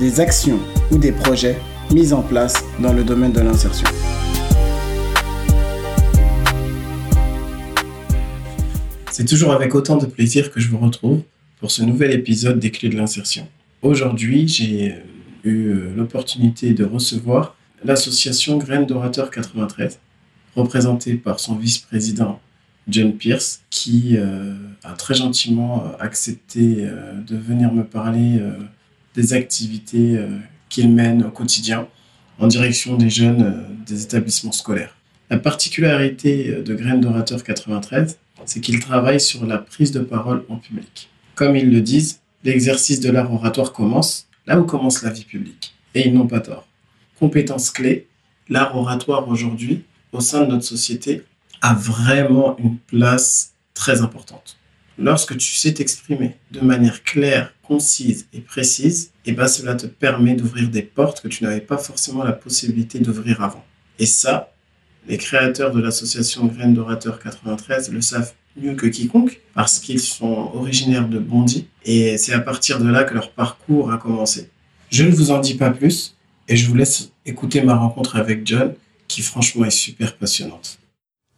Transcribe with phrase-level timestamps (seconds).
[0.00, 0.58] des actions
[0.90, 1.56] ou des projets
[1.92, 3.86] mis en place dans le domaine de l'insertion.
[9.10, 11.22] C'est toujours avec autant de plaisir que je vous retrouve
[11.60, 13.46] pour ce nouvel épisode des clés de l'insertion.
[13.82, 14.94] Aujourd'hui, j'ai
[15.44, 19.98] eu euh, l'opportunité de recevoir l'association Graines d'Orateur 93,
[20.56, 22.40] représentée par son vice-président
[22.88, 26.88] John Pierce, qui euh, a très gentiment euh, accepté
[27.26, 28.40] de venir me parler
[29.14, 30.18] des activités
[30.68, 31.88] qu'il mène au quotidien
[32.38, 34.96] en direction des jeunes des établissements scolaires.
[35.30, 40.56] La particularité de Graines d'Orateur 93, c'est qu'il travaille sur la prise de parole en
[40.56, 41.08] public.
[41.34, 45.74] Comme ils le disent, l'exercice de l'art oratoire commence là où commence la vie publique.
[45.94, 46.66] Et ils n'ont pas tort.
[47.18, 48.08] Compétence clé,
[48.48, 51.22] l'art oratoire aujourd'hui, au sein de notre société,
[51.60, 54.56] a vraiment une place très importante.
[54.98, 59.86] Lorsque tu sais t'exprimer de manière claire, concise et précise, et eh ben cela te
[59.86, 63.64] permet d'ouvrir des portes que tu n'avais pas forcément la possibilité d'ouvrir avant.
[63.98, 64.52] Et ça,
[65.08, 70.50] les créateurs de l'association Graines d'Orateur 93 le savent mieux que quiconque parce qu'ils sont
[70.54, 74.50] originaires de Bondy et c'est à partir de là que leur parcours a commencé.
[74.90, 76.16] Je ne vous en dis pas plus
[76.48, 78.74] et je vous laisse écouter ma rencontre avec John
[79.08, 80.78] qui franchement est super passionnante.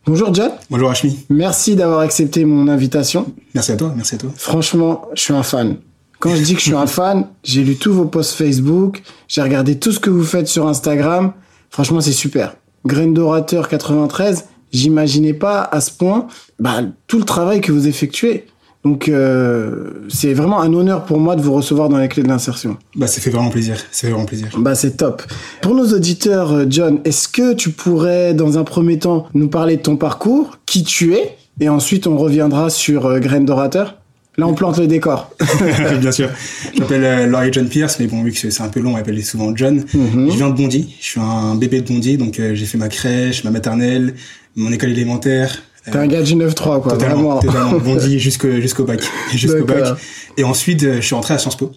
[0.07, 0.51] Bonjour John.
[0.69, 1.25] Bonjour Ashmi.
[1.31, 3.33] Merci d'avoir accepté mon invitation.
[3.55, 4.31] Merci à toi, merci à toi.
[4.37, 5.77] Franchement, je suis un fan.
[6.19, 9.41] Quand je dis que je suis un fan, j'ai lu tous vos posts Facebook, j'ai
[9.41, 11.33] regardé tout ce que vous faites sur Instagram.
[11.71, 12.55] Franchement, c'est super.
[12.85, 16.27] Graine d'orateur 93, j'imaginais pas à ce point
[16.59, 18.47] bah, tout le travail que vous effectuez.
[18.85, 22.29] Donc euh, c'est vraiment un honneur pour moi de vous recevoir dans les clés de
[22.29, 22.77] l'insertion.
[22.95, 24.49] Bah ça fait vraiment plaisir, c'est vraiment plaisir.
[24.59, 25.23] Bah c'est top.
[25.63, 29.77] Pour nos auditeurs, euh, John, est-ce que tu pourrais dans un premier temps nous parler
[29.77, 33.97] de ton parcours, qui tu es, et ensuite on reviendra sur euh, Graines d'orateur?
[34.37, 35.31] Là, on plante le décor.
[36.01, 36.29] Bien sûr.
[36.75, 38.95] Je m'appelle euh, Laurie John Pierce, mais bon, vu que c'est un peu long, on
[38.95, 39.85] m'appelle souvent John.
[39.95, 40.31] Mhm.
[40.31, 40.95] Je viens de Bondy.
[41.01, 44.15] Je suis un bébé de Bondy, donc euh, j'ai fait ma crèche, ma maternelle,
[44.57, 45.63] mon école élémentaire.
[45.85, 46.93] T'es un gars du 9-3, quoi.
[46.93, 47.79] Totalement, totalement.
[47.85, 49.01] Bondy jusqu'au jusqu'au bac.
[49.33, 49.99] Jusqu'au bac.
[50.37, 51.73] Et ensuite, euh, je suis rentré à Sciences Po.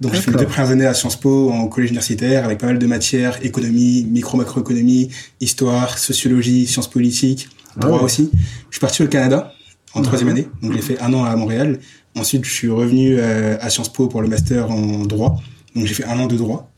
[0.00, 2.78] Donc j'ai fait deux premières années à Sciences Po en collège universitaire avec pas mal
[2.78, 5.08] de matières, économie, micro-macroéconomie,
[5.40, 8.30] histoire, sociologie, sciences politiques, ah droit aussi.
[8.70, 9.52] Je suis parti au Canada
[9.94, 11.80] en troisième année, donc j'ai fait un an à Montréal.
[12.14, 15.40] Ensuite, je suis revenu euh, à Sciences Po pour le master en droit.
[15.74, 16.70] Donc j'ai fait un an de droit.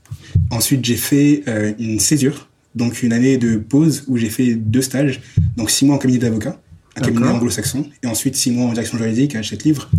[0.51, 4.83] Ensuite, j'ai fait euh, une césure, donc une année de pause où j'ai fait deux
[4.83, 5.21] stages,
[5.59, 6.59] donc six mois en cabinet d'avocat,
[6.97, 9.91] un cabinet anglo-saxon, et ensuite six mois en direction juridique à Château Livre.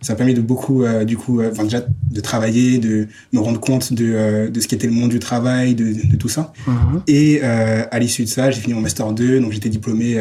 [0.00, 3.60] Ça m'a permis de beaucoup, euh, du coup, enfin déjà de travailler, de me rendre
[3.60, 6.52] compte de, de ce qu'était le monde du travail, de, de tout ça.
[6.66, 7.02] Uh-huh.
[7.06, 10.18] Et à l'issue de ça, j'ai fini mon master 2, donc j'étais diplômé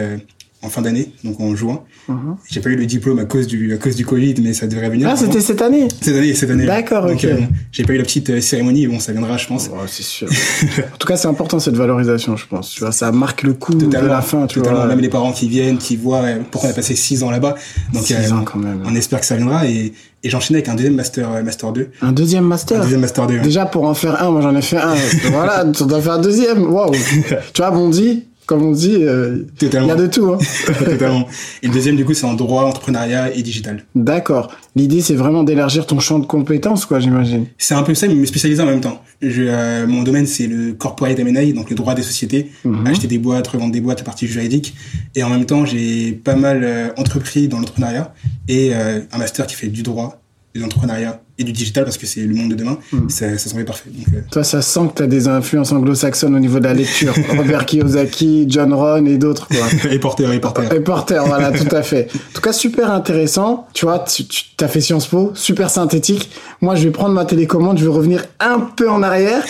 [0.61, 1.83] en fin d'année, donc en juin.
[2.09, 2.35] Uh-huh.
[2.49, 4.89] J'ai pas eu le diplôme à cause du à cause du Covid, mais ça devrait
[4.89, 5.07] venir.
[5.09, 5.87] Ah, c'était cette année?
[6.01, 6.65] Cette année, cette année.
[6.65, 7.23] D'accord, ok.
[7.23, 7.37] Euh,
[7.71, 9.69] j'ai pas eu la petite euh, cérémonie, bon, ça viendra, je pense.
[9.87, 10.27] c'est sûr.
[10.93, 12.71] en tout cas, c'est important cette valorisation, je pense.
[12.71, 14.85] Tu vois, ça marque le coup de la fin, tu totalement.
[14.85, 17.55] Même les parents qui viennent, qui voient pourquoi on a passé six ans là-bas.
[17.93, 18.83] Donc, six euh, ans quand même.
[18.85, 21.91] On espère que ça viendra et et j'enchaînais avec un deuxième master master 2.
[22.01, 22.79] Un deuxième master?
[22.79, 23.39] Un deuxième master 2.
[23.39, 24.93] Déjà pour en faire un, moi j'en ai fait un.
[25.31, 26.73] voilà, tu dois faire un deuxième.
[26.73, 26.91] Waouh.
[27.53, 30.25] tu vois, Bondi, comme on dit, euh, il y a de tout.
[30.25, 30.39] Hein.
[30.83, 31.27] Totalement.
[31.61, 33.85] Et le deuxième, du coup, c'est en droit, entrepreneuriat et digital.
[33.93, 34.51] D'accord.
[34.75, 37.45] L'idée, c'est vraiment d'élargir ton champ de compétences, quoi, j'imagine.
[37.59, 39.03] C'est un peu ça, mais me spécialiser en même temps.
[39.21, 42.87] Je, euh, mon domaine, c'est le corporate M&A, donc le droit des sociétés, mhm.
[42.87, 44.73] acheter des boîtes, revendre des boîtes, la partie juridique.
[45.13, 48.15] Et en même temps, j'ai pas mal euh, entrepris dans l'entrepreneuriat
[48.47, 50.23] et un master qui fait du droit,
[50.55, 53.09] de l'entrepreneuriat et du digital parce que c'est le monde de demain, mm.
[53.09, 53.89] ça, ça semblait parfait.
[53.89, 54.21] Donc, euh.
[54.29, 57.13] Toi, ça sent que tu as des influences anglo-saxonnes au niveau de la lecture.
[57.37, 59.47] Robert Kiyosaki, John Ron et d'autres.
[59.89, 60.63] Et Porter, et Porter.
[60.75, 62.09] Et Porter, voilà, tout à fait.
[62.13, 63.67] En tout cas, super intéressant.
[63.73, 66.29] Tu vois, tu, tu as fait Sciences Po, super synthétique.
[66.61, 69.43] Moi, je vais prendre ma télécommande, je vais revenir un peu en arrière.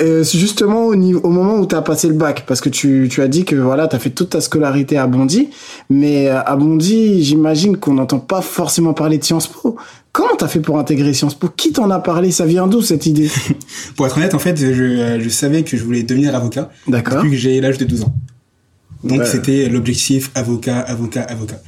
[0.00, 3.08] Euh, justement au, niveau, au moment où tu as passé le bac, parce que tu,
[3.10, 5.50] tu as dit que voilà, tu as fait toute ta scolarité à Bondy,
[5.90, 9.76] mais euh, à Bondy, j'imagine qu'on n'entend pas forcément parler de Sciences Po.
[10.12, 11.48] Comment t'as fait pour intégrer Sciences Po?
[11.48, 12.30] Qui t'en a parlé?
[12.30, 13.28] Ça vient d'où cette idée?
[13.96, 17.36] Pour être honnête, en fait, je, je, savais que je voulais devenir avocat depuis que
[17.36, 18.14] j'ai l'âge de 12 ans.
[19.02, 21.60] Donc c'était l'objectif avocat, avocat, avocat.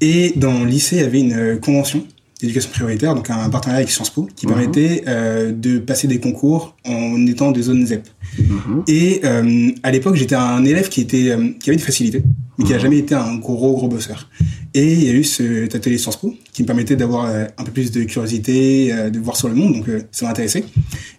[0.00, 2.04] Et dans le lycée, il y avait une convention
[2.40, 4.52] d'éducation prioritaire, donc un partenariat avec Sciences Po, qui mhm.
[4.52, 8.08] permettait euh, de passer des concours en étant des zones ZEP.
[8.38, 8.82] Mhm.
[8.88, 12.22] Et euh, à l'époque, j'étais un élève qui était euh, qui avait des facilités,
[12.58, 14.28] mais qui n'a jamais été un gros gros bosseur.
[14.74, 17.70] Et il y a eu cet atelier Sciences Po qui me permettait d'avoir un peu
[17.70, 20.64] plus de curiosité, de voir sur le monde, donc ça m'intéressait.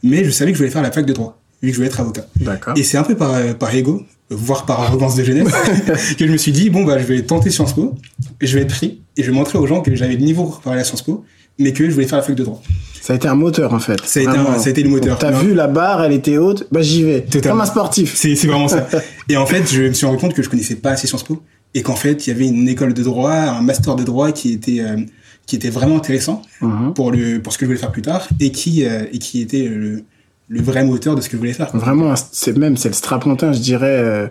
[0.03, 1.87] Mais je savais que je voulais faire la fac de droit, vu que je voulais
[1.87, 2.27] être avocat.
[2.75, 5.53] Et c'est un peu par par ego, voire par arrogance de jeunesse,
[6.17, 7.95] que je me suis dit bon bah je vais tenter Sciences Po,
[8.41, 10.45] et je vais être pris et je vais montrer aux gens que j'avais le niveau
[10.45, 11.23] pour parler à Sciences Po,
[11.59, 12.61] mais que je voulais faire la fac de droit.
[13.01, 14.01] Ça a été un moteur en fait.
[14.03, 15.19] Ça a, été, un, ça a été le moteur.
[15.19, 17.25] T'as vu la barre, elle était haute, bah j'y vais.
[17.43, 18.15] Comme un sportif.
[18.15, 18.87] C'est vraiment ça.
[19.29, 21.41] et en fait, je me suis rendu compte que je connaissais pas assez Sciences Po
[21.75, 24.53] et qu'en fait, il y avait une école de droit, un master de droit qui
[24.53, 24.97] était euh,
[25.45, 26.93] qui était vraiment intéressant mhm.
[26.93, 29.41] pour le pour ce que je voulais faire plus tard et qui euh, et qui
[29.41, 30.03] était le,
[30.47, 31.75] le vrai moteur de ce que je voulais faire.
[31.75, 33.99] Vraiment, c'est même c'est le strapontin, je dirais.
[33.99, 34.27] Euh,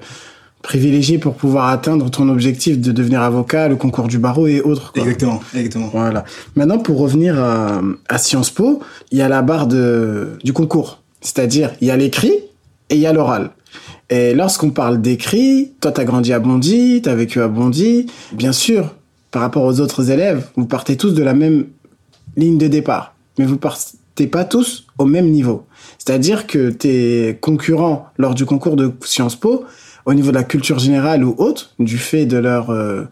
[0.63, 4.95] privilégié pour pouvoir atteindre ton objectif de devenir avocat, le concours du barreau et autres.
[4.97, 5.91] Exactement, exactement.
[5.93, 6.25] Voilà.
[6.57, 8.81] Maintenant, pour revenir à, à Sciences Po,
[9.13, 11.03] il y a la barre de, du concours.
[11.21, 12.33] C'est-à-dire, il y a l'écrit
[12.89, 13.51] et il y a l'oral.
[14.09, 18.07] Et lorsqu'on parle d'écrit, toi, tu as grandi à Bondy, tu as vécu à Bondy.
[18.33, 18.95] Bien sûr,
[19.31, 21.67] par rapport aux autres élèves, vous partez tous de la même
[22.37, 23.15] ligne de départ.
[23.39, 25.67] Mais vous partez pas tous au même niveau.
[25.99, 29.65] C'est-à-dire que tes concurrents lors du concours de Sciences Po,
[30.07, 33.05] au niveau de la culture générale ou autre, du fait de leur euh,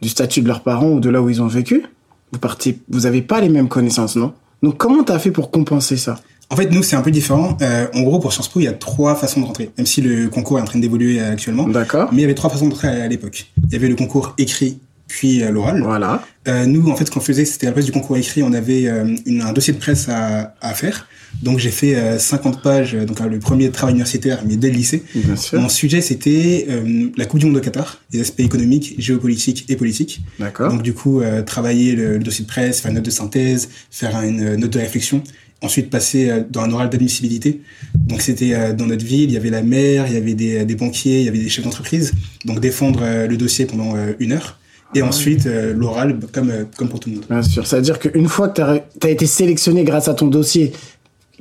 [0.00, 1.84] du statut de leurs parents ou de là où ils ont vécu,
[2.32, 4.32] vous partez, vous avez pas les mêmes connaissances, non?
[4.62, 6.20] Donc comment tu as fait pour compenser ça?
[6.50, 7.56] En fait, nous c'est un peu différent.
[7.62, 10.00] Euh, en gros, pour Sciences Po, il y a trois façons de rentrer, même si
[10.00, 11.68] le concours est en train d'évoluer actuellement.
[11.68, 12.08] D'accord.
[12.12, 13.46] Mais il y avait trois façons de rentrer à l'époque.
[13.68, 14.78] Il y avait le concours écrit
[15.10, 15.82] puis euh, l'oral.
[15.82, 16.24] Voilà.
[16.48, 18.52] Euh, nous, en fait, ce qu'on faisait, c'était à la place du concours écrit, on
[18.52, 21.06] avait euh, une, un dossier de presse à, à faire.
[21.42, 25.02] Donc j'ai fait 50 euh, pages, donc le premier travail universitaire, mais dès le lycée.
[25.14, 25.60] Bien sûr.
[25.60, 26.66] Mon sujet, c'était
[27.16, 30.22] la Coupe du Monde de Qatar, les aspects économiques, géopolitiques et politiques.
[30.40, 30.72] D'accord.
[30.72, 34.56] Donc du coup, travailler le, dossier de presse, faire une note de synthèse, faire une
[34.56, 35.22] note de réflexion
[35.62, 37.60] ensuite passer dans un oral d'admissibilité.
[37.94, 40.74] Donc c'était dans notre ville, il y avait la maire, il y avait des, des
[40.74, 42.12] banquiers, il y avait des chefs d'entreprise.
[42.46, 44.58] Donc défendre le dossier pendant une heure.
[44.94, 47.24] Et ensuite, euh, l'oral, comme, euh, comme pour tout le monde.
[47.30, 47.66] Bien sûr.
[47.66, 50.72] C'est-à-dire qu'une fois que tu as, été sélectionné grâce à ton dossier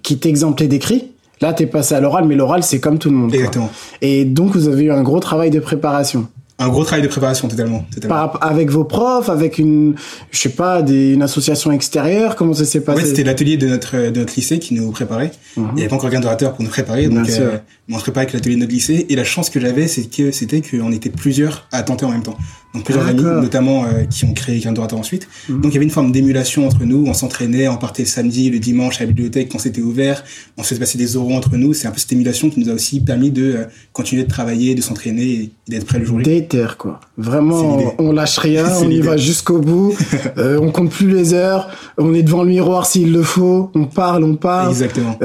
[0.03, 1.11] qui t'exemptait d'écrit,
[1.41, 3.33] là, tu es passé à l'oral, mais l'oral, c'est comme tout le monde.
[3.33, 3.71] Exactement.
[4.01, 6.27] Et donc, vous avez eu un gros travail de préparation.
[6.61, 7.85] Un gros travail de préparation, totalement.
[8.09, 9.95] Par, avec vos profs, avec une,
[10.29, 13.01] je sais pas, des, une association extérieure, comment ça s'est passé?
[13.01, 15.31] Ouais, c'était l'atelier de notre, de notre lycée qui nous préparait.
[15.55, 15.67] Mhm.
[15.69, 17.57] Il n'y avait pas encore d'orateur pour nous préparer, donc euh,
[17.89, 19.05] on se préparait avec l'atelier de notre lycée.
[19.09, 22.23] Et la chance que j'avais, c'est que c'était qu'on était plusieurs à tenter en même
[22.23, 22.37] temps
[22.73, 25.27] donc plusieurs amis, notamment euh, qui ont créé Droit ensuite.
[25.47, 25.61] Mhm.
[25.61, 28.51] Donc il y avait une forme d'émulation entre nous, on s'entraînait, on partait le samedi,
[28.51, 30.23] le dimanche à la bibliothèque quand c'était ouvert,
[30.57, 32.69] on se faisait passer des oraux entre nous, c'est un peu cette émulation qui nous
[32.69, 36.19] a aussi permis de euh, continuer de travailler, de s'entraîner et d'être prêt le jour
[36.19, 36.99] Déter quoi.
[37.17, 39.95] Vraiment, on lâche rien, on y va jusqu'au bout,
[40.37, 43.85] euh, on compte plus les heures, on est devant le miroir s'il le faut, on
[43.85, 44.69] parle, on parle.
[44.69, 45.17] Exactement.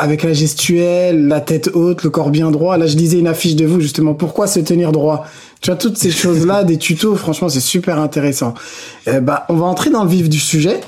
[0.00, 2.76] Euh, avec la gestuelle, la tête haute, le corps bien droit.
[2.76, 4.14] Là, je lisais une affiche de vous justement.
[4.14, 5.26] Pourquoi se tenir droit?
[5.60, 7.16] Tu vois toutes ces choses-là, des tutos.
[7.16, 8.54] Franchement, c'est super intéressant.
[9.08, 10.80] Euh, bah, on va entrer dans le vif du sujet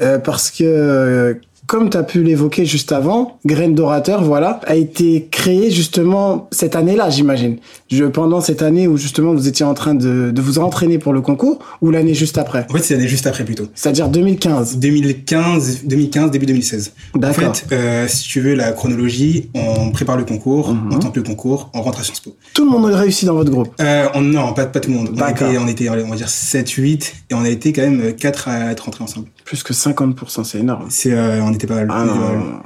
[0.00, 5.28] euh, parce que comme tu as pu l'évoquer juste avant, Graine d'orateur, voilà, a été
[5.30, 7.58] créé justement cette année-là, j'imagine.
[7.90, 11.12] Je, pendant cette année où justement vous étiez en train de, de vous entraîner pour
[11.12, 12.66] le concours, ou l'année juste après?
[12.70, 13.66] En fait, c'est l'année juste après plutôt.
[13.74, 16.92] C'est-à-dire 2015 2015, 2015, début 2016.
[17.14, 17.50] D'accord.
[17.50, 20.90] En fait, euh, si tu veux la chronologie, on prépare le concours, mhm.
[20.90, 22.34] on tente le concours, on rentre à Sciences Po.
[22.54, 23.74] Tout le monde a réussi dans votre groupe?
[23.82, 25.10] Euh, on, Non, pas, pas tout le monde.
[25.14, 28.14] On était, on était, on va dire 7, 8, et on a été quand même
[28.14, 29.26] 4 à être rentrés ensemble.
[29.48, 30.88] Plus que 50%, c'est énorme.
[30.90, 31.88] C'est, euh, on était pas mal.
[31.90, 32.62] Ah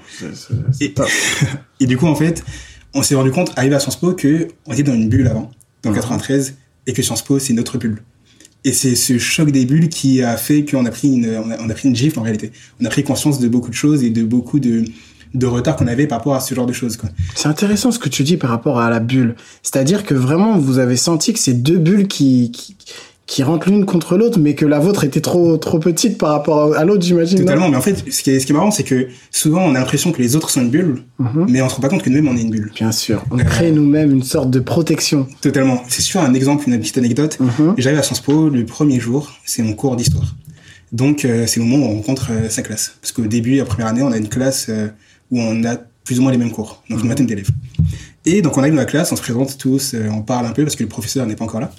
[0.81, 0.93] et,
[1.81, 2.43] et, du coup, en fait,
[2.93, 5.53] on s'est rendu compte, arrivé à Sciences Po, que on était dans une bulle avant,
[5.85, 6.61] dans 93, ah.
[6.89, 8.03] et que Sciences Po, c'est notre bulle.
[8.65, 11.73] Et c'est ce choc des bulles qui a fait qu'on a pris une, on a,
[11.73, 12.51] pris une gifle en réalité.
[12.81, 14.85] On a pris conscience de beaucoup de choses et de beaucoup de,
[15.35, 16.99] de retard qu'on avait par rapport à ce genre de choses.
[17.37, 19.37] C'est intéressant ce que tu dis par rapport à la bulle.
[19.63, 22.77] C'est-à-dire que vraiment, vous avez senti que ces deux bulles qui, qui,
[23.27, 26.75] qui rentrent l'une contre l'autre, mais que la vôtre était trop trop petite par rapport
[26.75, 27.39] à l'autre, j'imagine.
[27.39, 27.69] Totalement.
[27.69, 29.79] Mais en fait, ce qui est, ce qui est marrant, c'est que souvent on a
[29.79, 31.47] l'impression que les autres sont une bulle, mhm.
[31.49, 32.73] mais on se rend pas compte que nous-mêmes on est une bulle.
[32.75, 33.25] Bien sûr.
[33.31, 35.27] On crée nous-mêmes une sorte de protection.
[35.41, 35.83] Totalement.
[35.89, 37.39] C'est sûr un exemple, une petite anecdote.
[37.41, 37.75] Mhm.
[37.79, 40.35] J'arrive à Sciences Po le premier jour, c'est mon cours d'histoire.
[40.93, 43.65] Donc euh, c'est le moment où on rencontre euh, sa classe, parce qu'au début, la
[43.65, 44.89] première année, on a une classe euh,
[45.31, 47.49] où on a plus ou moins les mêmes cours, donc une vingtaine d'élèves.
[48.27, 50.65] Et donc on arrive dans la classe, on se présente tous, on parle un peu
[50.65, 51.73] parce que le professeur n'est pas encore là.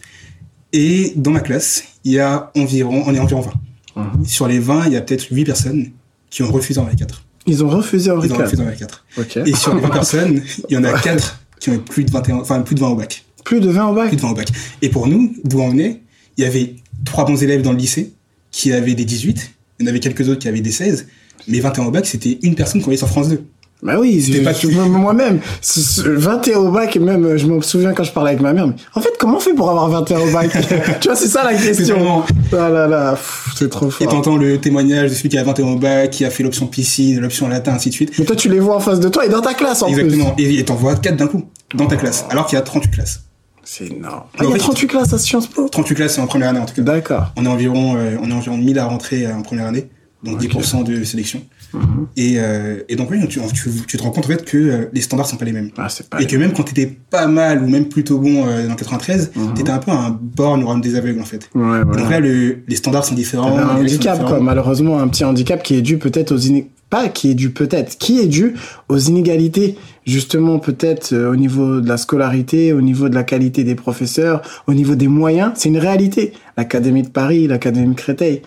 [0.74, 3.54] Et dans ma classe, il y a environ, on est environ 20.
[3.96, 4.26] Mhm.
[4.26, 5.92] Sur les 20, il y a peut-être 8 personnes
[6.30, 7.22] qui ont refusé en V4.
[7.46, 9.48] Ils ont refusé en V4 Ils ont refusé en V4.
[9.48, 12.38] Et sur les 20 personnes, il y en a 4 qui ont plus de 21,
[12.38, 13.24] enfin plus de 20 au bac.
[13.46, 14.08] Plus de 20 au bac?
[14.08, 14.48] Plus de 20 au bac.
[14.82, 16.02] Et pour nous, d'où on venait,
[16.38, 16.76] il y avait
[17.06, 18.14] trois bons élèves dans le lycée
[18.52, 19.52] qui avaient des 18.
[19.80, 21.08] Il y en avait quelques autres qui avaient des 16.
[21.48, 23.44] Mais 21 au bac, c'était une personne qu'on voyait sur France 2.
[23.84, 24.54] Bah oui, c'était pas
[24.86, 25.42] moi-même.
[25.62, 29.02] 21 au bac, même, je me souviens quand je parlais avec ma mère, mais en
[29.02, 30.52] fait, comment on fait pour avoir 21 au bac?
[31.02, 32.24] Tu vois, c'est ça la question.
[32.54, 33.18] Ah là là,
[33.56, 34.02] c'est trop fort.
[34.02, 36.68] Et t'entends le témoignage de celui qui a 21 au bac, qui a fait l'option
[36.68, 38.14] piscine, l'option latin, ainsi de suite.
[38.18, 40.34] Mais toi, tu les vois en face de toi et dans ta classe, en Exactement.
[40.38, 41.44] Et t'en vois 4 d'un coup,
[41.76, 43.24] dans ta classe, alors qu'il y a 38 classes.
[43.66, 44.24] C'est énorme.
[44.38, 45.68] Ah, il y a 38 classes à Sciences Po?
[45.68, 46.82] 38 classes, c'est en première année, en tout cas.
[46.82, 47.32] D'accord.
[47.36, 49.88] On est environ, euh, on est environ 1000 à rentrer euh, en première année
[50.24, 51.42] donc 10% de sélection.
[51.74, 52.08] Mhm.
[52.18, 53.40] et, euh, et, donc oui, tu,
[53.88, 55.72] tu, te rends compte en fait que euh, les standards sont pas les mêmes.
[55.78, 58.68] Ah, pas et que même quand tu étais pas mal ou même plutôt bon euh,
[58.68, 61.50] dans 93, tu étais un peu un borne ou des aveugles en fait.
[61.56, 63.58] Ouais, ouais, donc là, le, les standards sont différents.
[63.58, 66.70] Un handicap, quoi, malheureusement, un petit handicap qui est dû peut-être aux inégalités.
[66.90, 68.54] Pas qui est dû peut-être, qui est dû
[68.88, 73.74] aux inégalités, justement peut-être au niveau de la scolarité, au niveau de la qualité des
[73.74, 75.54] professeurs, au niveau des moyens.
[75.56, 76.34] C'est une réalité.
[76.56, 78.44] L'Académie de Paris, l'Académie de Créteil,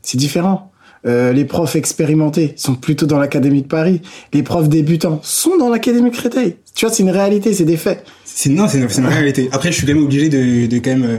[0.00, 0.72] c'est différent.
[1.06, 4.00] Euh, les profs expérimentés sont plutôt dans l'Académie de Paris.
[4.32, 6.56] Les profs débutants sont dans l'Académie de Créteil.
[6.74, 8.04] Tu vois, c'est une réalité, c'est des faits.
[8.46, 9.48] Non, c'est une, réalité.
[9.52, 11.18] Après, je suis quand même obligé de, de quand même euh,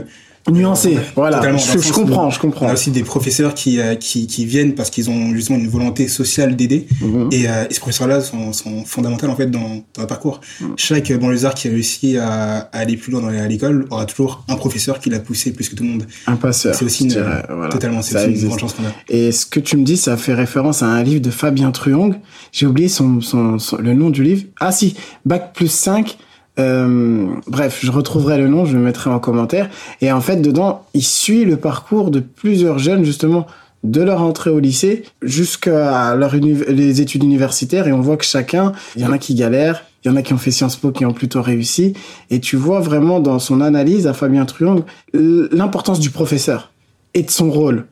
[0.50, 0.98] nuancé.
[1.14, 2.66] voilà, je, comprends, je comprends.
[2.66, 5.68] On a aussi des professeurs qui, euh, qui, qui viennent parce qu'ils ont justement une
[5.68, 6.86] volonté sociale d'aider.
[7.00, 7.28] Mhm.
[7.32, 10.40] Et, euh, et, ces professeurs-là sont, sont fondamentaux en fait dans, dans le parcours.
[10.60, 10.74] Mhm.
[10.76, 14.56] Chaque banlieusard qui réussit à, à, aller plus loin dans, à l'école aura toujours un
[14.56, 16.06] professeur qui l'a poussé plus que tout le monde.
[16.26, 16.74] Un passeur.
[16.74, 18.92] C'est aussi une, voilà, totalement, c'est une grande chance qu'on a.
[19.08, 22.14] Et ce que tu me dis, ça fait référence à un livre de Fabien Truong.
[22.52, 24.44] J'ai oublié son, son, son, le nom du livre.
[24.60, 26.16] Ah si, Bac plus 5
[26.58, 29.68] euh, bref, je retrouverai le nom, je le mettrai en commentaire.
[30.00, 33.46] Et en fait, dedans, il suit le parcours de plusieurs jeunes, justement,
[33.84, 37.86] de leur entrée au lycée jusqu'à leur les études universitaires.
[37.88, 40.22] Et on voit que chacun, il y en a qui galèrent, il y en a
[40.22, 41.92] qui ont fait Sciences Po qui ont plutôt réussi.
[42.30, 44.82] Et tu vois vraiment dans son analyse à Fabien Truong
[45.12, 46.72] l'importance du professeur
[47.14, 47.86] et de son rôle.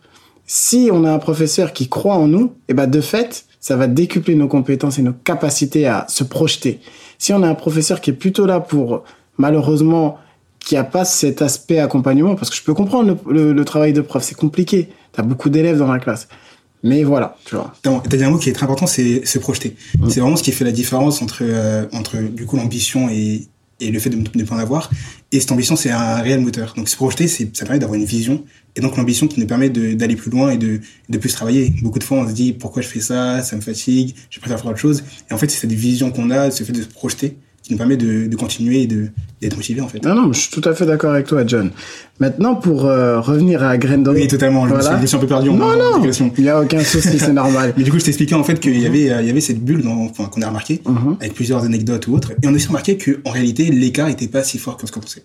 [0.46, 3.76] Si on a un professeur qui croit en nous, et eh ben de fait, ça
[3.76, 6.80] va décupler nos compétences et nos capacités à se projeter.
[7.24, 9.02] Si on a un professeur qui est plutôt là pour,
[9.38, 10.18] malheureusement,
[10.60, 14.22] qui a pas cet aspect accompagnement, parce que je peux comprendre le, travail de prof,
[14.22, 14.90] c'est compliqué.
[15.14, 16.28] Tu as beaucoup d'élèves dans la classe.
[16.82, 17.72] Mais voilà, tu vois.
[17.82, 19.74] Tu as dit un mot qui est très important, c'est se projeter.
[19.98, 20.10] Mm.
[20.10, 23.48] C'est vraiment ce qui fait la différence entre, euh, entre du coup, l'ambition et,
[23.80, 24.90] et le fait de ne pas en avoir.
[25.32, 26.74] Et cette ambition, c'est un réel moteur.
[26.76, 28.44] Donc se projeter, ça permet d'avoir une vision.
[28.76, 31.74] Et donc l'ambition qui nous permet d'aller plus loin et de, de plus travailler.
[31.82, 34.58] Beaucoup de fois, on se dit pourquoi je fais ça, ça me fatigue, je préfère
[34.58, 35.04] faire autre chose.
[35.30, 37.78] Et en fait, c'est cette vision qu'on a, ce fait de se projeter, qui nous
[37.78, 40.04] permet de, de continuer et d'être motivé en fait.
[40.04, 41.70] Non, non, je suis tout à fait d'accord avec toi, John.
[42.20, 44.12] Maintenant, pour euh, revenir à Grendon.
[44.12, 44.68] Oui, totalement.
[44.68, 47.32] Je, me suis, un peu perdu en Non, non, il n'y a aucun souci, c'est
[47.32, 47.72] normal.
[47.78, 49.82] Mais du coup, je t'expliquais en fait qu'il y avait, il y avait cette bulle
[49.88, 51.16] enfin, qu'on a remarqué, mhm.
[51.20, 52.32] avec plusieurs anecdotes ou autres.
[52.42, 55.00] Et on a aussi remarqué qu'en réalité, l'écart n'était pas si fort que ce qu'on
[55.00, 55.24] pensait.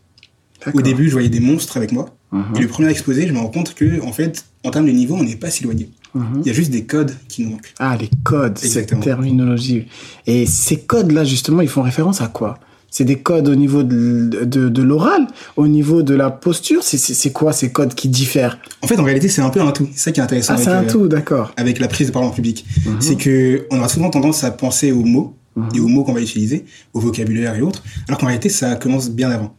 [0.73, 2.15] Au début, je voyais des monstres avec moi.
[2.31, 2.43] Mhm.
[2.57, 5.15] Et le premier exposé, je me rends compte que, en fait, en termes de niveau,
[5.15, 5.89] on n'est pas si éloigné.
[6.13, 6.41] Mhm.
[6.41, 7.73] Il y a juste des codes qui nous manquent.
[7.79, 9.85] Ah, les codes, cette terminologie.
[10.25, 12.57] Et ces codes-là, justement, ils font référence à quoi?
[12.91, 16.81] C'est des codes au niveau de, de, l'oral, au niveau de la posture?
[16.81, 18.57] C'est quoi ces codes qui diffèrent?
[18.81, 19.87] En fait, en réalité, c'est un peu un tout.
[19.93, 20.55] C'est ça qui est intéressant.
[20.57, 21.53] Ah, c'est un tout, d'accord.
[21.55, 22.65] Avec la prise de parole en public.
[22.85, 22.95] Mhm.
[22.99, 25.35] C'est que on aura souvent tendance à penser aux mots
[25.75, 29.09] et aux mots qu'on va utiliser, au vocabulaire et autres, alors qu'en réalité, ça commence
[29.09, 29.53] bien avant.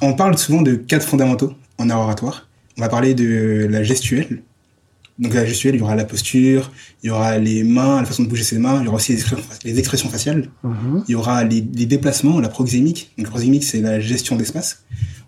[0.00, 2.48] On parle souvent de quatre fondamentaux en oratoire.
[2.78, 4.42] On va parler de la gestuelle.
[5.20, 6.72] Donc la gestuelle, il y aura la posture,
[7.02, 9.12] il y aura les mains, la façon de bouger ses mains, il y aura aussi
[9.64, 11.04] les expressions, faciales, mhm.
[11.06, 13.12] il y aura les, déplacements, la proxémique.
[13.18, 14.82] Donc la proxémique, c'est la gestion d'espace.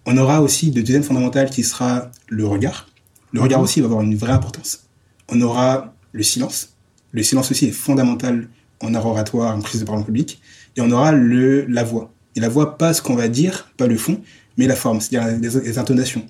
[0.06, 2.88] On aura aussi le deuxième fondamental qui sera le regard.
[3.32, 3.64] Le regard mhm.
[3.64, 4.86] aussi va avoir une vraie importance.
[5.28, 6.70] On aura le silence.
[7.12, 8.48] Le silence aussi est fondamental
[8.80, 10.40] en art oratoire, en prise de parole en public.
[10.76, 12.10] Et on aura le, la voix.
[12.34, 14.22] Et la voix, pas ce qu'on va dire, pas le fond,
[14.56, 16.26] mais la forme, c'est-à-dire les, intonations,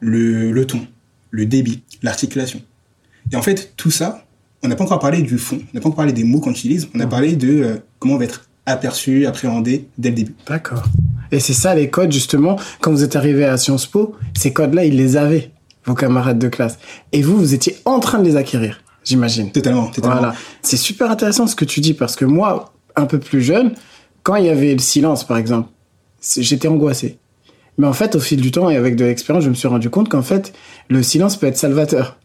[0.00, 0.86] le, le, ton,
[1.32, 2.62] le débit, l'articulation.
[3.30, 4.24] Et en fait, tout ça,
[4.62, 6.50] on n'a pas encore parlé du fond, on n'a pas encore parlé des mots qu'on
[6.50, 10.34] utilise, on a parlé de euh, comment on va être aperçu, appréhendé dès le début.
[10.46, 10.84] D'accord.
[11.30, 14.84] Et c'est ça les codes, justement, quand vous êtes arrivé à Sciences Po, ces codes-là,
[14.84, 15.50] ils les avaient,
[15.84, 16.78] vos camarades de classe.
[17.12, 19.50] Et vous, vous étiez en train de les acquérir, j'imagine.
[19.50, 20.18] Totalement, totalement.
[20.18, 20.34] Voilà.
[20.62, 23.72] C'est super intéressant ce que tu dis, parce que moi, un peu plus jeune,
[24.22, 25.68] quand il y avait le silence, par exemple,
[26.36, 27.18] j'étais angoissé.
[27.78, 29.90] Mais en fait, au fil du temps et avec de l'expérience, je me suis rendu
[29.90, 30.52] compte qu'en fait,
[30.88, 32.18] le silence peut être salvateur.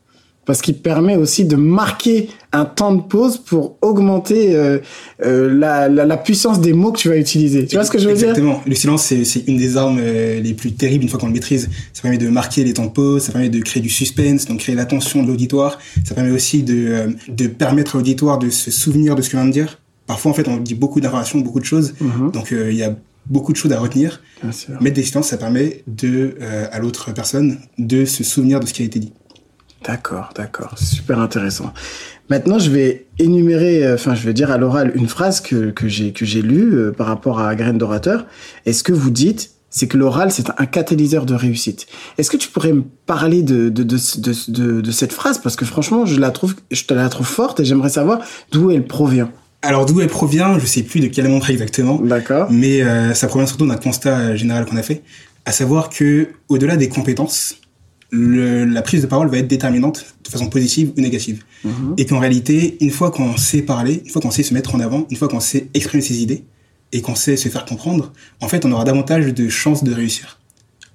[0.48, 4.80] Parce qu'il permet aussi de marquer un temps de pause pour augmenter euh,
[5.22, 7.68] euh, la, la, la, puissance des mots que tu vas utiliser.
[7.68, 8.30] Tu vois ce que je veux dire?
[8.30, 8.64] Exactement.
[8.66, 11.70] Le silence, c'est une des armes euh, les plus terribles une fois qu'on le maîtrise.
[11.92, 14.60] Ça permet de marquer les temps de pause, ça permet de créer du suspense, donc
[14.60, 15.80] créer l'attention de l'auditoire.
[16.06, 19.46] Ça permet aussi de, de permettre à l'auditoire de se souvenir de ce que vient
[19.46, 19.82] de dire.
[20.06, 21.94] Parfois, en fait, on dit beaucoup d'informations, beaucoup de choses.
[22.00, 22.32] Mhm.
[22.32, 24.22] Donc, il y a beaucoup de choses à retenir.
[24.80, 26.36] Mettre des silences, ça permet de,
[26.72, 29.12] à l'autre personne de se souvenir de ce qui a été dit.
[29.86, 30.78] D'accord, d'accord.
[30.78, 31.74] Super intéressant.
[32.30, 35.88] Maintenant, je vais énumérer, euh, enfin, je vais dire à l'oral une phrase que, que
[35.88, 38.26] j'ai que j'ai lue euh, par rapport à Graine d'orateur.
[38.66, 41.88] Et ce que vous dites, c'est que l'oral, c'est un catalyseur de réussite.
[42.18, 43.98] Est-ce que tu pourrais me parler de, de, de,
[44.52, 45.38] de, de cette phrase?
[45.38, 48.20] Parce que franchement, je la trouve, je te la trouve forte et j'aimerais savoir
[48.52, 49.30] d'où elle provient.
[49.62, 52.00] Alors d'où elle provient, je sais plus de quel montre exactement.
[52.02, 52.48] D'accord.
[52.52, 55.02] Mais euh, ça provient surtout d'un constat général qu'on a fait,
[55.46, 57.56] à savoir que au-delà des compétences,
[58.10, 61.44] le, la prise de parole va être déterminante de façon positive ou négative.
[61.64, 61.96] Mhm.
[61.98, 64.80] Et qu'en réalité, une fois qu'on sait parler, une fois qu'on sait se mettre en
[64.80, 66.44] avant, une fois qu'on sait exprimer ses idées
[66.92, 70.40] et qu'on sait se faire comprendre, en fait, on aura davantage de chances de réussir.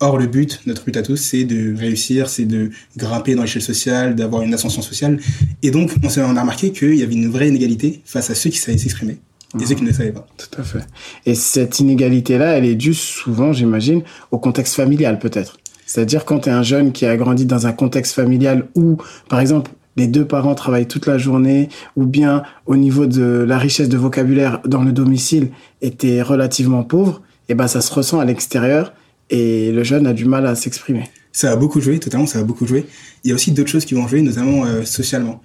[0.01, 3.63] Or, le but, notre but à tous, c'est de réussir, c'est de grimper dans l'échelle
[3.63, 5.21] sociale, d'avoir une ascension sociale.
[5.63, 8.51] Et donc, on, on a remarqué qu'il y avait une vraie inégalité face à ceux
[8.51, 9.19] qui savaient s'exprimer
[9.61, 10.27] et ceux qui ne le savaient pas.
[10.37, 10.81] Tout à fait.
[11.27, 15.59] Et cette inégalité-là, elle est due souvent, j'imagine, au contexte familial, peut-être.
[15.93, 18.97] C'est-à-dire quand tu es un jeune qui a grandi dans un contexte familial où,
[19.29, 23.59] par exemple, les deux parents travaillent toute la journée, ou bien au niveau de la
[23.59, 25.51] richesse de vocabulaire dans le domicile
[25.83, 27.21] était relativement pauvre,
[27.51, 28.95] et ben ça se ressent à l'extérieur
[29.29, 31.11] et le jeune a du mal à s'exprimer.
[31.31, 32.87] Ça a beaucoup joué, totalement, ça a beaucoup joué.
[33.23, 35.43] Il y a aussi d'autres choses qui vont jouer, notamment euh, socialement.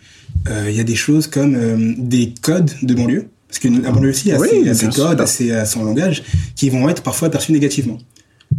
[0.48, 3.92] Euh, il y a des choses comme euh, des codes de banlieue, parce que la
[3.92, 6.24] banlieue aussi a ses, codes, a, ses, son langage,
[6.56, 7.98] qui vont être parfois perçus négativement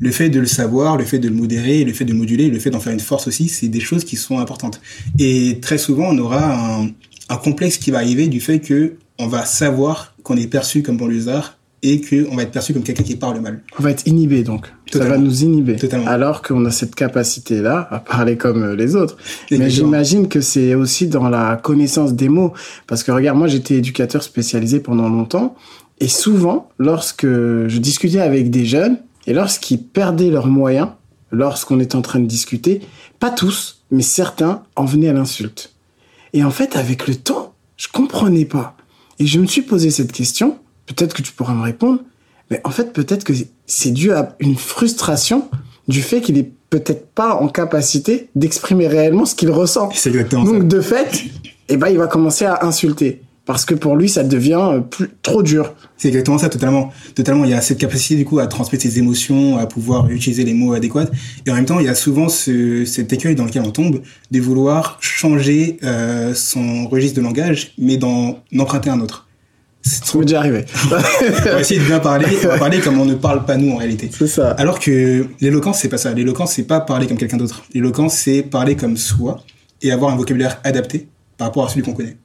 [0.00, 2.58] le fait de le savoir, le fait de le modérer, le fait de moduler, le
[2.58, 4.80] fait d'en faire une force aussi, c'est des choses qui sont importantes.
[5.18, 6.88] Et très souvent, on aura un,
[7.28, 10.96] un complexe qui va arriver du fait que on va savoir qu'on est perçu comme
[10.96, 13.62] banlieusard et qu'on va être perçu comme quelqu'un qui parle mal.
[13.78, 14.72] On va être inhibé donc.
[14.92, 15.76] Ça va nous inhiber.
[15.76, 16.06] Totalement.
[16.06, 19.16] Alors qu'on a cette capacité-là à parler comme les autres.
[19.50, 22.52] Mais j'imagine que c'est aussi dans la connaissance des mots.
[22.86, 25.54] Parce que regarde, moi j'étais éducateur spécialisé pendant longtemps.
[26.00, 30.88] Et souvent, lorsque je discutais avec des jeunes, et lorsqu'ils perdaient leurs moyens,
[31.30, 32.80] lorsqu'on est en train de discuter,
[33.20, 35.74] pas tous, mais certains en venaient à l'insulte.
[36.32, 38.74] Et en fait, avec le temps, je comprenais pas.
[39.18, 42.00] Et je me suis posé cette question, peut-être que tu pourras me répondre,
[42.50, 43.34] mais en fait, peut-être que
[43.66, 45.50] c'est dû à une frustration
[45.88, 49.90] du fait qu'il est peut-être pas en capacité d'exprimer réellement ce qu'il ressent.
[49.92, 51.24] C'est exactement Donc, de fait,
[51.68, 55.08] eh ben, il va commencer à insulter parce que pour lui ça devient euh, plus,
[55.22, 55.72] trop dur.
[55.96, 56.92] C'est exactement ça, totalement.
[57.14, 60.44] Totalement, il y a cette capacité du coup à transmettre ses émotions, à pouvoir utiliser
[60.44, 61.06] les mots adéquats,
[61.46, 64.02] et en même temps il y a souvent ce, cet écueil dans lequel on tombe
[64.30, 69.26] de vouloir changer euh, son registre de langage, mais d'en emprunter un autre.
[69.80, 70.66] C'est trop déjà arrivé.
[70.84, 73.72] on va essayer de bien parler, on va parler comme on ne parle pas nous
[73.72, 74.10] en réalité.
[74.12, 74.50] C'est ça.
[74.50, 76.12] Alors que l'éloquence c'est pas ça.
[76.12, 77.64] L'éloquence c'est pas parler comme quelqu'un d'autre.
[77.72, 79.40] L'éloquence c'est parler comme soi
[79.80, 81.08] et avoir un vocabulaire adapté
[81.38, 82.18] par rapport à celui qu'on connaît.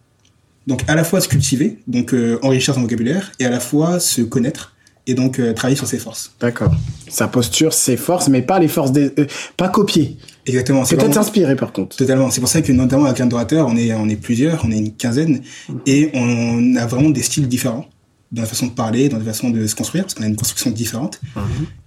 [0.67, 3.99] Donc à la fois se cultiver, donc euh, enrichir son vocabulaire, et à la fois
[3.99, 6.34] se connaître et donc euh, travailler sur ses forces.
[6.39, 6.73] D'accord.
[7.10, 10.17] Sa posture, ses forces, mais pas les forces des, euh, pas copier.
[10.45, 10.84] Exactement.
[10.84, 11.95] Peut-être s'inspirer par contre.
[11.97, 12.32] Totalement.
[12.32, 14.78] C'est pour ça que notamment avec un d'orateur, on est on est plusieurs, on est
[14.78, 15.73] une quinzaine, mmh.
[15.86, 17.88] et on a vraiment des styles différents
[18.32, 20.36] dans la façon de parler, dans la façon de se construire, parce qu'on a une
[20.36, 21.19] construction différente.
[21.36, 21.39] Mmh.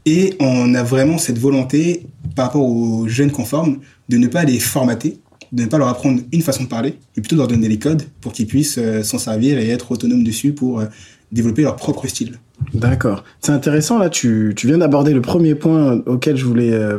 [0.04, 4.60] Et on a vraiment cette volonté, par rapport aux jeunes conformes, de ne pas les
[4.60, 5.18] formater,
[5.52, 7.78] de ne pas leur apprendre une façon de parler, et plutôt de leur donner les
[7.78, 10.86] codes pour qu'ils puissent euh, s'en servir et être autonomes dessus pour euh,
[11.32, 12.38] développer leur propre style.
[12.74, 13.24] D'accord.
[13.40, 16.72] C'est intéressant, là, tu, tu viens d'aborder le premier point auquel je voulais...
[16.72, 16.98] Euh,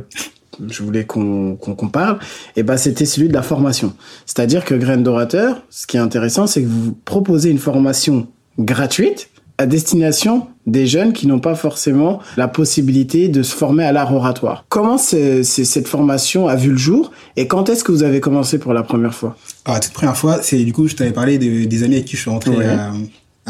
[0.82, 2.18] voulais qu'on parle,
[2.56, 3.94] et ben c'était celui de la formation.
[4.26, 9.30] C'est-à-dire que Graine d'orateur, ce qui est intéressant, c'est que vous proposez une formation gratuite
[9.58, 14.14] à destination des jeunes qui n'ont pas forcément la possibilité de se former à l'art
[14.14, 14.66] oratoire.
[14.70, 18.74] Comment cette formation a vu le jour et quand est-ce que vous avez commencé pour
[18.74, 19.38] la première fois?
[19.66, 22.16] Alors, la toute première fois, c'est du coup, je t'avais parlé des amis avec qui
[22.16, 22.92] je suis rentré à,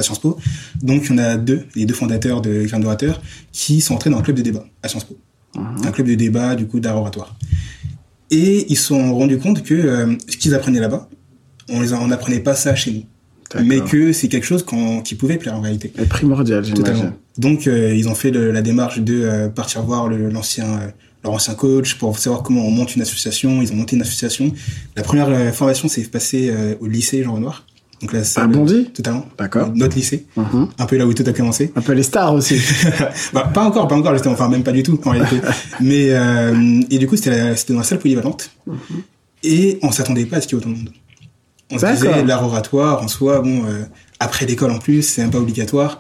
[0.04, 0.38] Sciences Po.
[0.84, 3.20] Donc, il y en a deux, les deux fondateurs de Grain d'orateur,
[3.52, 5.18] qui sont entrés dans un club de débat à Sciences Po.
[5.56, 5.88] Mhm.
[5.88, 7.36] Un club de débat, du coup, d'art oratoire.
[8.30, 11.10] Et ils se sont rendus compte que euh, ce qu'ils apprenaient là-bas,
[11.70, 13.04] on les apprenait pas ça chez nous
[13.64, 14.66] mais que c'est quelque chose
[15.04, 15.92] qui pouvait plaire en réalité.
[16.00, 17.14] Et primordial, j'imagine.
[17.38, 20.88] Donc euh, ils ont fait la démarche de euh, partir voir l'ancien euh,
[21.24, 23.62] leur ancien coach pour savoir comment on monte une association.
[23.62, 24.52] Ils ont monté une association.
[24.96, 27.66] La première formation s'est passée au lycée Jean Renoir.
[28.02, 29.26] Donc là, c'est Bondy Totalement.
[29.40, 29.72] D'accord.
[29.74, 30.28] Notre lycée.
[30.38, 30.68] Mm-hmm.
[30.78, 31.72] Un peu là où tout a commencé.
[31.76, 32.62] Un peu les stars aussi.
[33.34, 34.36] bah, pas encore, pas encore, justement.
[34.36, 35.38] Enfin, même pas du tout, en réalité.
[35.82, 36.14] Mais,
[36.92, 38.52] et du coup, c'était dans la salle polyvalente.
[38.70, 38.76] Mm-hmm.
[39.44, 40.92] Et on s'attendait pas à ce qu'il y ait autant de monde.
[41.72, 43.84] On se disait, l'art oratoire, en soi, bon, euh,
[44.20, 46.00] après l'école en plus, c'est même pas obligatoire.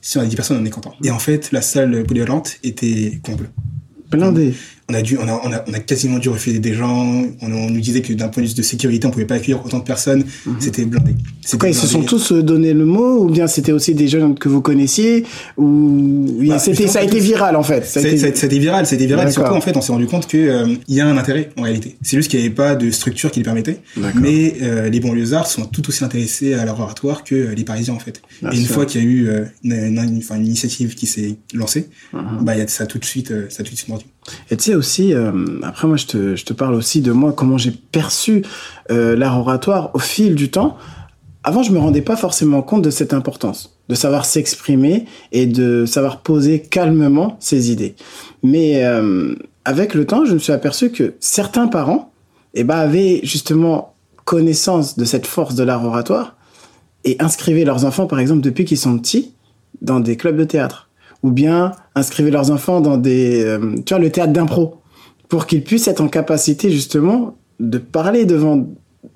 [0.00, 0.94] Si on a 10 personnes, on est content.
[1.02, 3.50] Et en fait, la salle polyvalente était comble.
[4.10, 4.54] Blindée.
[4.90, 7.24] On a dû, on a, on a, on a quasiment dû refuser des gens.
[7.40, 9.78] On, nous disait que d'un point de vue de sécurité, on pouvait pas accueillir autant
[9.78, 10.24] de personnes.
[10.44, 10.56] Mhm.
[10.58, 11.14] C'était blindé.
[11.58, 14.34] Quoi, ils se sont tous euh, donné le mot, ou bien c'était aussi des jeunes
[14.38, 15.24] que vous connaissiez,
[15.56, 17.86] ou bah, c'était, ça a été viral en fait.
[17.86, 18.18] Ça a été...
[18.34, 19.32] C'était viral, c'était viral.
[19.32, 21.62] Surtout en fait, on s'est rendu compte que euh, il y a un intérêt en
[21.62, 21.96] réalité.
[22.02, 23.80] C'est juste qu'il n'y avait pas de structure qui le permettait.
[24.16, 27.98] Mais euh, les banlieusards sont tout aussi intéressés à leur oratoire que les Parisiens en
[27.98, 28.20] fait.
[28.52, 29.28] et une fois qu'il y a eu
[29.62, 32.42] une, une, une, initiative qui s'est lancée, mhm.
[32.42, 34.04] bah, y a, ça tout de suite, ça a tout de suite mordu.
[34.50, 35.32] Et tu sais aussi, euh,
[35.62, 38.44] après moi je te, je te parle aussi de moi, comment j'ai perçu
[38.90, 40.76] euh, l'art oratoire au fil du temps.
[41.46, 45.84] Avant, je me rendais pas forcément compte de cette importance, de savoir s'exprimer et de
[45.84, 47.96] savoir poser calmement ses idées.
[48.42, 49.34] Mais euh,
[49.66, 52.12] avec le temps, je me suis aperçu que certains parents
[52.54, 56.36] eh ben, avaient justement connaissance de cette force de l'art oratoire
[57.04, 59.32] et inscrivaient leurs enfants, par exemple, depuis qu'ils sont petits,
[59.82, 60.88] dans des clubs de théâtre
[61.24, 64.82] ou bien inscrivez leurs enfants dans des, euh, tu vois, le théâtre d'impro,
[65.28, 68.66] pour qu'ils puissent être en capacité justement de parler devant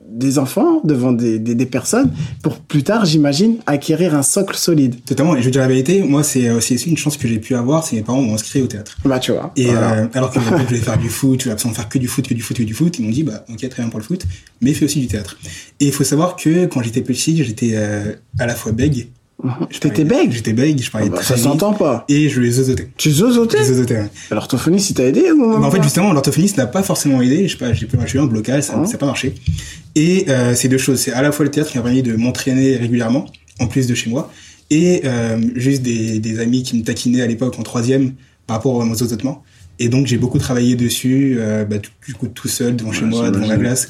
[0.09, 2.11] des enfants, devant des, des, personnes,
[2.43, 5.05] pour plus tard, j'imagine, acquérir un socle solide.
[5.05, 5.37] Totalement.
[5.37, 7.85] Et je veux dire la vérité, moi, c'est aussi une chance que j'ai pu avoir,
[7.85, 8.97] c'est mes parents m'ont inscrit au théâtre.
[9.05, 9.53] Bah, tu vois.
[9.55, 12.09] Et euh, alors que je voulais faire du foot, tu vas absolument faire que du
[12.09, 14.01] foot, que du foot, que du foot, ils m'ont dit, bah, ok, très bien pour
[14.01, 14.25] le foot,
[14.63, 15.39] mais fais aussi du théâtre.
[15.79, 19.09] Et il faut savoir que quand j'étais petit, j'étais euh, à la fois bègue
[19.81, 22.05] T'étais bègue J'étais bègue, je parlais ah bah, Ça s'entend pas.
[22.09, 22.89] Et je les zozotais.
[22.97, 24.11] Tu zozotais zozotais, ouais.
[24.31, 27.47] L'orthophoniste, il t'a aidé ou bah, En fait, justement, l'orthophoniste n'a pas forcément aidé.
[27.47, 28.97] Je sais pas, j'ai eu un blocage, ça n'a ah.
[28.97, 29.35] pas marché.
[29.95, 30.99] Et euh, c'est deux choses.
[30.99, 33.27] C'est à la fois le théâtre qui m'a permis de m'entraîner régulièrement,
[33.61, 34.31] en plus de chez moi,
[34.71, 38.15] et euh, juste des, des amis qui me taquinaient à l'époque en troisième
[38.47, 39.45] par rapport aux zozotements.
[39.79, 43.31] Et donc, j'ai beaucoup travaillé dessus, euh, bah, du coup, tout seul, devant chez moi,
[43.31, 43.89] devant la glace.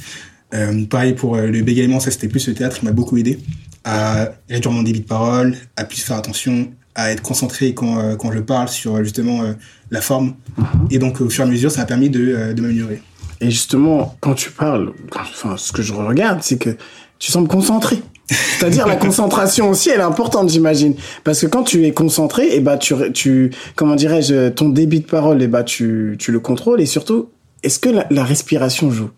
[0.55, 3.39] Euh, pareil pour euh, le bégaiement, ça c'était plus le théâtre qui m'a beaucoup aidé
[3.85, 8.17] à réduire mon débit de parole, à plus faire attention, à être concentré quand, euh,
[8.17, 9.43] quand je parle sur justement
[9.91, 10.35] la forme.
[10.57, 10.67] Mhm.
[10.91, 13.01] Et donc au fur et à mesure, ça m'a permis de, de m'améliorer.
[13.41, 16.77] Et justement, quand tu parles, enfin, ce que je regarde, c'est que
[17.19, 18.03] tu sembles concentré.
[18.31, 22.57] C'est-à-dire la concentration aussi, elle est importante, j'imagine, parce que quand tu es concentré, et
[22.57, 26.33] eh bah tu, tu, comment dirais-je, ton débit de parole, et eh bah tu, tu
[26.33, 27.31] le contrôles, et surtout,
[27.63, 29.11] est-ce que la respiration joue?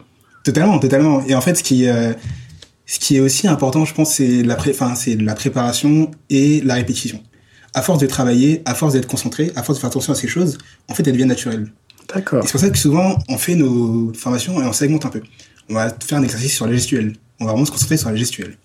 [0.45, 1.23] Totalement, totalement.
[1.27, 2.13] Et en fait, ce qui, euh,
[2.91, 4.75] ce qui est aussi important, je pense, c'est la, pré
[5.21, 7.23] la préparation et la répétition.
[7.73, 10.27] À force de travailler, à force d'être concentré, à force de faire attention à ces
[10.27, 11.73] choses, en fait, elles deviennent naturelles.
[12.13, 12.43] D'accord.
[12.45, 15.23] C'est pour ça que souvent, on fait nos formations et on segmente un peu.
[15.69, 17.13] On va faire un exercice sur la gestuelle.
[17.39, 18.59] On va vraiment se concentrer sur la gestuelle.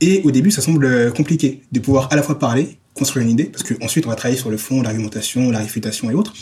[0.00, 3.46] Et au début, ça semble compliqué de pouvoir à la fois parler, construire une idée,
[3.46, 6.34] parce qu'ensuite, on va travailler sur le fond, l'argumentation, la réfutation et autres,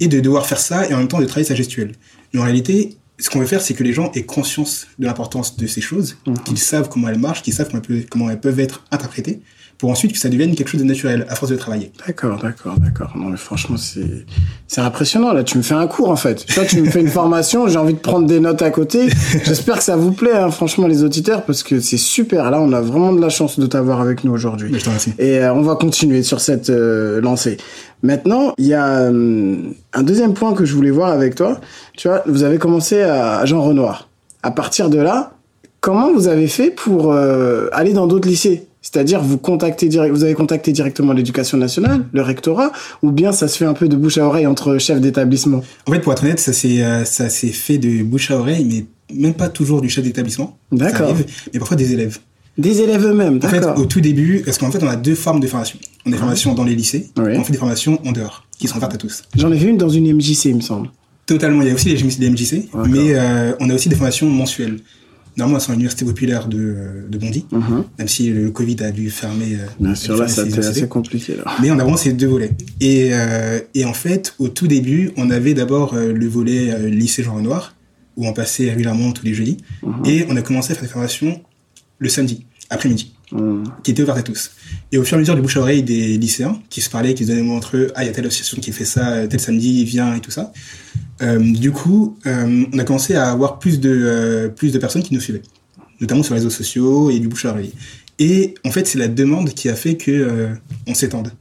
[0.00, 1.92] et de devoir faire ça et en même temps de travailler sa gestuelle.
[2.32, 5.56] Mais en réalité, ce qu'on veut faire, c'est que les gens aient conscience de l'importance
[5.56, 6.38] de ces choses, mhm.
[6.40, 7.70] qu'ils savent comment elles marchent, qu'ils savent
[8.10, 9.40] comment elles, peuvent, être interprétées,
[9.84, 11.92] pour ensuite que ça devienne quelque chose de naturel à force de travailler.
[12.06, 13.12] D'accord, d'accord, d'accord.
[13.18, 14.24] Non, mais franchement, c'est
[14.66, 15.34] c'est impressionnant.
[15.34, 16.46] Là, tu me fais un cours en fait.
[16.46, 17.68] Toi, tu me fais une formation.
[17.68, 19.10] J'ai envie de prendre des notes à côté.
[19.44, 22.50] J'espère que ça vous plaît, hein, franchement, les auditeurs, parce que c'est super.
[22.50, 24.72] Là, on a vraiment de la chance de t'avoir avec nous aujourd'hui.
[25.18, 27.58] Et euh, on va continuer sur cette euh, lancée.
[28.02, 29.56] Maintenant, il y a euh,
[29.92, 31.60] un deuxième point que je voulais voir avec toi.
[31.94, 34.08] Tu vois, vous avez commencé à Jean Renoir.
[34.42, 35.34] À partir de là,
[35.82, 38.66] comment vous avez fait pour euh, aller dans d'autres lycées?
[38.84, 42.70] C'est-à-dire vous contactez vous avez contacté directement l'éducation nationale, le rectorat,
[43.02, 45.62] ou bien ça se fait un peu de bouche à oreille entre chefs d'établissement?
[45.86, 48.64] En fait, pour être honnête, ça s'est euh, ça s'est fait de bouche à oreille,
[48.64, 48.84] mais
[49.16, 50.58] même pas toujours du chef d'établissement.
[50.70, 51.16] D'accord.
[51.52, 52.18] Mais parfois des élèves.
[52.58, 53.70] Des élèves eux-mêmes, d'accord.
[53.70, 55.78] En fait, au tout début, parce qu'en fait, on a deux formes de formation.
[56.04, 58.76] On a des formations dans les lycées, on fait des formations en dehors, qui sont
[58.76, 59.22] ouvertes à tous.
[59.34, 60.90] J'en ai vu une dans une MJC, il me semble.
[61.26, 64.76] Totalement, il y a aussi des MJC, mais euh, on a aussi des formations mensuelles.
[65.36, 67.84] Normalement, c'est l'université populaire de, de Bondy, mhm.
[67.98, 69.54] même si le Covid a dû fermer.
[69.54, 71.36] Euh, Bien sûr, là, c'était assez compliqué.
[71.36, 71.44] Là.
[71.60, 72.52] Mais on a vraiment ces deux volets.
[72.80, 77.34] Et, euh, et en fait, au tout début, on avait d'abord le volet lycée Jean
[77.34, 77.74] Renoir,
[78.16, 80.06] où on passait régulièrement tous les jeudis, mhm.
[80.06, 81.40] et on a commencé à faire des formations
[81.98, 83.64] le samedi après-midi, mmh.
[83.82, 84.52] qui était ouvert à tous.
[84.92, 87.14] Et au fur et à mesure du bouche à oreille des lycéens, qui se parlaient,
[87.14, 88.84] qui se donnaient le mot entre eux, ah, il y a telle association qui fait
[88.84, 90.52] ça, tel samedi, vient et tout ça.
[91.22, 95.02] Euh, du coup, euh, on a commencé à avoir plus de, euh, plus de personnes
[95.02, 95.42] qui nous suivaient,
[96.00, 97.72] notamment sur les réseaux sociaux et du bouche à oreille.
[98.18, 100.48] Et en fait, c'est la demande qui a fait que
[100.86, 101.32] on s'étende.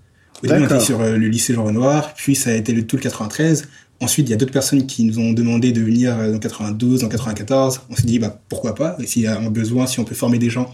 [0.44, 2.96] Au début, on était sur le lycée Jean Renoir, puis ça a été le tout
[2.96, 3.68] le 93.
[4.02, 7.10] Ensuite, il y a d'autres personnes qui nous ont demandé de venir dans 92, dans
[7.10, 7.82] 94.
[7.90, 8.98] On s'est dit, bah, pourquoi pas?
[9.06, 10.72] S'il y a un besoin, si on peut former des gens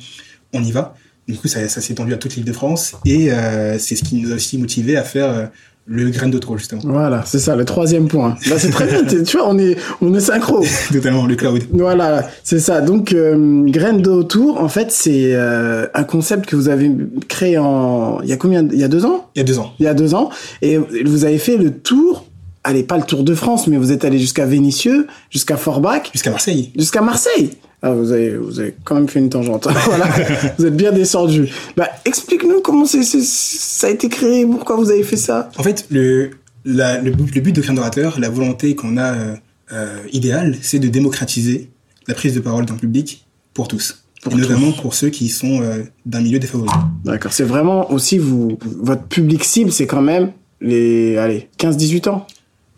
[0.52, 0.96] on y va.
[1.28, 3.30] Du coup, ça, ça s'est étendu à toute l'île de France et
[3.78, 5.52] c'est ce qui nous a aussi motivé à faire
[5.92, 6.82] le grain de trop justement.
[6.86, 8.36] Voilà, c'est ça, le troisième point.
[8.48, 9.04] Là, c'est très bien.
[9.04, 10.64] tu vois, on est, on est synchro.
[10.92, 11.64] Totalement, le cloud.
[11.74, 12.82] Voilà, c'est ça.
[12.82, 16.92] Donc, euh, grain de autour, en fait, c'est euh, un concept que vous avez
[17.28, 19.30] créé en, il y a combien, il y a deux ans?
[19.36, 19.74] Il y a deux ans.
[19.80, 20.30] Il y a deux ans,
[20.62, 22.26] et vous avez fait le tour
[22.64, 26.12] allez, pas le Tour de France, mais vous êtes allé jusqu'à Vénissieux, jusqu'à Forbach.
[26.14, 26.72] Jusqu'à Marseille.
[26.76, 27.52] Jusqu'à Marseille.
[27.82, 29.68] Ah, vous avez, vous avez quand même fait une tangente.
[29.86, 30.10] voilà.
[30.58, 31.50] vous êtes bien descendu.
[31.78, 35.50] Bah, explique-nous comment c'est, ça a été créé, pourquoi vous avez fait ça.
[35.58, 36.32] En fait, le,
[36.66, 39.36] la, le, but, le but de d'orateur, la volonté qu'on a euh,
[39.72, 41.70] euh, idéale, c'est de démocratiser
[42.08, 44.04] la prise de parole dans le public pour tous.
[44.22, 46.76] Pour notamment pour ceux qui sont euh, d'un milieu défavorisé.
[47.06, 47.32] D'accord.
[47.32, 52.28] C'est vraiment aussi vous, votre public cible, c'est quand même les, allez, 15-18 ans.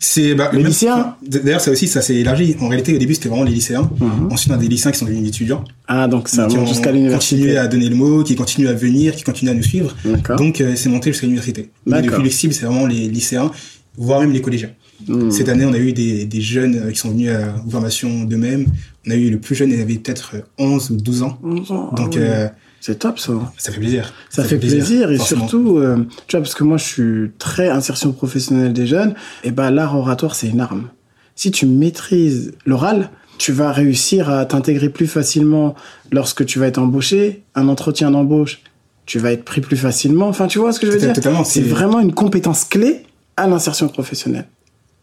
[0.04, 1.14] C'est bah, les lycéens.
[1.24, 2.56] D'ailleurs, ça aussi, ça s'est élargi.
[2.60, 3.88] En réalité, au début, c'était vraiment les lycéens.
[4.00, 4.32] Mhm.
[4.32, 5.64] Ensuite, on a des lycéens qui sont devenus étudiants.
[5.86, 7.36] Ah, donc ça qui jusqu'à l'université.
[7.36, 9.94] Continué à donner le mot, qui continuent à venir, qui continuent à nous suivre.
[10.36, 11.70] Donc, euh, c'est monté jusqu'à l'université.
[11.86, 13.52] Mais depuis, les cibles, c'est vraiment les lycéens,
[13.96, 14.70] voire même les collégiens.
[15.06, 15.30] Hmm.
[15.30, 18.66] Cette année, on a eu des, des jeunes euh, qui sont venus à formation d'eux-mêmes.
[19.06, 21.38] On a eu le plus jeune, il avait peut-être 11 ou 12 ans.
[21.44, 21.92] 11 ans.
[21.96, 22.48] Donc, ah euh,
[22.82, 23.32] c'est top ça.
[23.58, 24.12] Ça fait plaisir.
[24.28, 28.12] Ça, fait, plaisir, et surtout, euh, tu vois, parce que moi je suis très insertion
[28.12, 29.14] professionnelle des jeunes,
[29.44, 30.88] et ben l'art oratoire c'est une arme.
[31.36, 35.76] Si tu maîtrises l'oral, tu vas réussir à t'intégrer plus facilement
[36.10, 38.62] lorsque tu vas être embauché, un entretien d'embauche,
[39.06, 40.26] tu vas être pris plus facilement.
[40.26, 41.44] Enfin, tu vois ce que je veux dire?
[41.44, 43.04] C'est vraiment une compétence clé
[43.36, 44.48] à l'insertion professionnelle.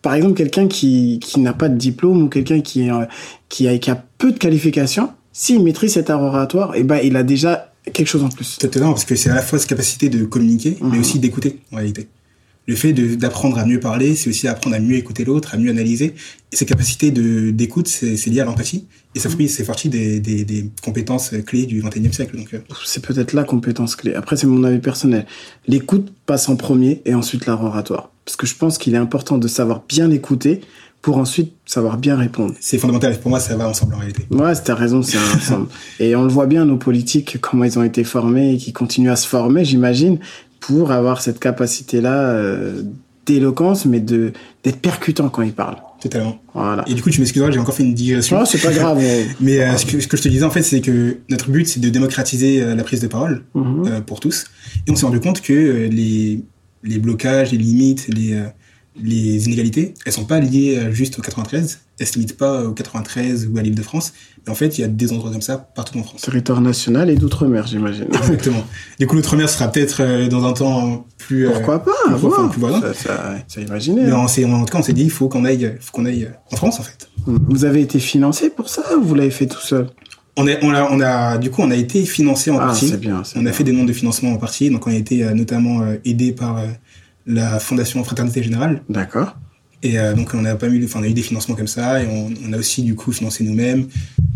[0.02, 3.06] Par exemple, quelqu'un qui, qui n'a pas de diplôme ou quelqu'un qui, euh,
[3.48, 7.00] qui, a, qui a peu de qualifications, s'il maîtrise cet art oratoire, et eh ben,
[7.02, 8.58] il a déjà quelque chose en plus.
[8.58, 10.99] Totalement, parce que c'est à la fois cette capacité de communiquer, mais mhm.
[10.99, 12.08] aussi d'écouter, en réalité.
[12.67, 15.71] Le fait d'apprendre à mieux parler, c'est aussi apprendre à mieux écouter l'autre, à mieux
[15.71, 16.13] analyser.
[16.52, 18.86] Et cette capacité d'écoute, c'est lié à l'empathie.
[19.15, 19.47] Et ça, mhm.
[19.47, 22.38] c'est partie des, des, des, compétences clés du XXIe siècle.
[22.38, 22.60] Donc, euh.
[22.86, 24.13] c'est peut-être la compétence clé.
[24.13, 25.25] Après, c'est mon avis personnel.
[25.67, 28.12] L'écoute passe en premier et ensuite l'art oratoire.
[28.23, 30.62] Parce que je pense qu'il est important de savoir bien écouter
[31.01, 32.53] pour ensuite savoir bien répondre.
[32.59, 33.17] C'est fondamental.
[33.19, 34.23] Pour moi, ça va ensemble en réalité.
[34.31, 35.67] Ouais, t'as raison, c'est ensemble.
[35.99, 39.12] et on le voit bien, nos politiques, comment ils ont été formés et qui continuent
[39.12, 40.19] à se former, j'imagine,
[40.59, 42.83] pour avoir cette capacité-là euh,
[43.25, 44.33] d'éloquence, mais de
[44.63, 45.77] d'être percutant quand ils parlent.
[46.01, 46.41] Totalement.
[46.53, 46.83] Voilà.
[46.88, 48.39] Et du coup, tu m'excuseras, j'ai encore fait une digression.
[48.39, 49.01] Non, c'est pas grave.
[49.39, 51.65] mais euh, ce, que, ce, que, je te disais, en fait, c'est que notre but,
[51.65, 54.01] c'est de démocratiser euh, la prise de parole mhm.
[54.05, 54.45] pour tous.
[54.85, 56.41] Et on s'est rendu compte que les,
[56.83, 58.38] les blocages, les limites, les
[59.03, 62.71] les inégalités, elles sont pas liées euh, juste au 93, elles se limitent pas au
[62.71, 64.13] 93 ou à l'île de France,
[64.45, 66.21] mais en fait, il y a des endroits comme ça partout en France.
[66.21, 68.07] Territoire national et d'outre-mer, j'imagine.
[68.13, 68.63] Exactement.
[68.99, 71.47] Du coup, l'outre-mer sera peut-être euh, dans un temps plus...
[71.47, 74.03] Euh, Pourquoi pas plus, enfin, plus ça, ça, ça imaginer.
[74.03, 76.29] Mais en, en, tout cas, on s'est dit, il faut qu'on aille, faut qu'on aille
[76.51, 77.09] en France, en fait.
[77.25, 79.88] Vous avez été financé pour ça ou vous l'avez fait tout seul?
[80.38, 82.95] On a, on, a, on a, du coup, on a été financé en ah, partie.
[82.95, 85.81] Bien, on a fait des demandes de financement en partie, donc on a été notamment
[86.05, 86.63] aidé par
[87.25, 88.82] la Fondation Fraternité Générale.
[88.89, 89.36] D'accord.
[89.82, 92.03] Et euh, donc on a pas mis, enfin on a eu des financements comme ça
[92.03, 93.88] et on, on a aussi du coup financé nous-mêmes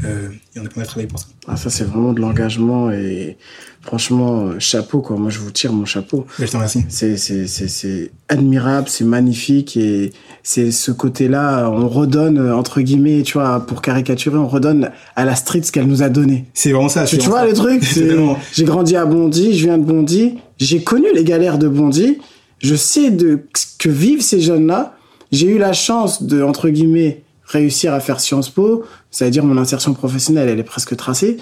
[0.06, 1.26] euh, et on a pas mal travaillé pour ça.
[1.48, 3.38] Ah ça c'est vraiment de l'engagement et
[3.82, 5.18] franchement euh, chapeau quoi.
[5.18, 6.26] Moi je vous tire mon chapeau.
[6.40, 6.86] je te remercie.
[6.88, 13.24] C'est c'est c'est c'est admirable, c'est magnifique et c'est ce côté-là on redonne entre guillemets
[13.24, 16.46] tu vois pour caricaturer on redonne à la street ce qu'elle nous a donné.
[16.54, 17.04] C'est vraiment ça.
[17.04, 17.84] Tu, vois le truc.
[18.54, 22.20] J'ai grandi à Bondy, je viens de Bondy, j'ai connu les galères de Bondy
[22.64, 23.46] je sais de
[23.78, 24.96] que vivent ces jeunes-là.
[25.32, 28.84] J'ai eu la chance de, entre guillemets, réussir à faire Sciences Po.
[29.12, 31.38] C'est-à-dire mon insertion professionnelle, elle est presque tracée.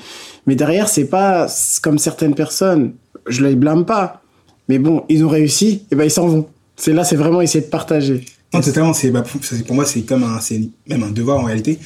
[0.48, 1.48] Mais derrière, c'est pas
[1.84, 2.94] comme certaines personnes.
[3.28, 4.22] Je les blâme pas.
[4.68, 6.48] Mais bon, ils ont réussi, et ben ils s'en vont.
[6.76, 8.26] C'est là, c'est vraiment essayer de partager.
[8.54, 8.94] Non, totalement.
[8.94, 9.24] C'est bah,
[9.68, 11.78] pour moi, c'est comme un, c'est même un devoir en réalité.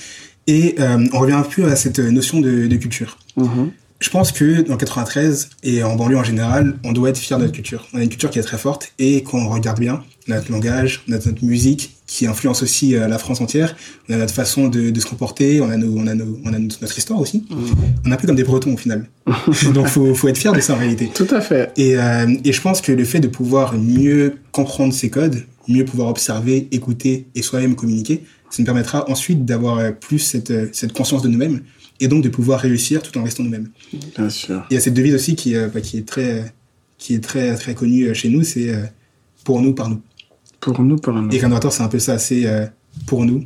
[0.48, 3.18] Et euh, on revient un peu à cette notion de, de culture.
[3.38, 3.70] Mm-hmm.
[4.00, 7.44] Je pense que dans 93 et en banlieue en général, on doit être fier de
[7.44, 7.88] notre culture.
[7.94, 10.52] On a une culture qui est très forte et qu'on regarde bien, on a notre
[10.52, 13.76] langage, on a notre musique qui influence aussi euh, la France entière,
[14.10, 16.54] on a notre façon de, de se comporter, on a, nos, on, a nos, on
[16.54, 17.46] a notre histoire aussi.
[17.50, 17.56] Mmh.
[18.06, 19.08] On est un peu comme des Bretons au final.
[19.74, 21.10] Donc faut, faut être fier de ça en réalité.
[21.14, 21.72] Tout à fait.
[21.78, 25.86] Et, euh, et je pense que le fait de pouvoir mieux comprendre ces codes, mieux
[25.86, 30.94] pouvoir observer, écouter et soi-même communiquer, ça nous permettra ensuite d'avoir euh, plus cette, cette
[30.94, 31.62] conscience de nous-mêmes
[32.00, 33.70] et donc de pouvoir réussir tout en restant nous-mêmes.
[34.18, 34.66] Bien sûr.
[34.70, 36.54] Il y a cette devise aussi qui, euh, bah, qui est très,
[36.98, 38.84] qui est très, très connue euh, chez nous, c'est euh,
[39.44, 40.02] pour nous, par nous.
[40.60, 41.32] Pour nous, par nous.
[41.32, 42.46] Et Candorator, c'est un peu ça, c'est
[43.06, 43.46] pour nous,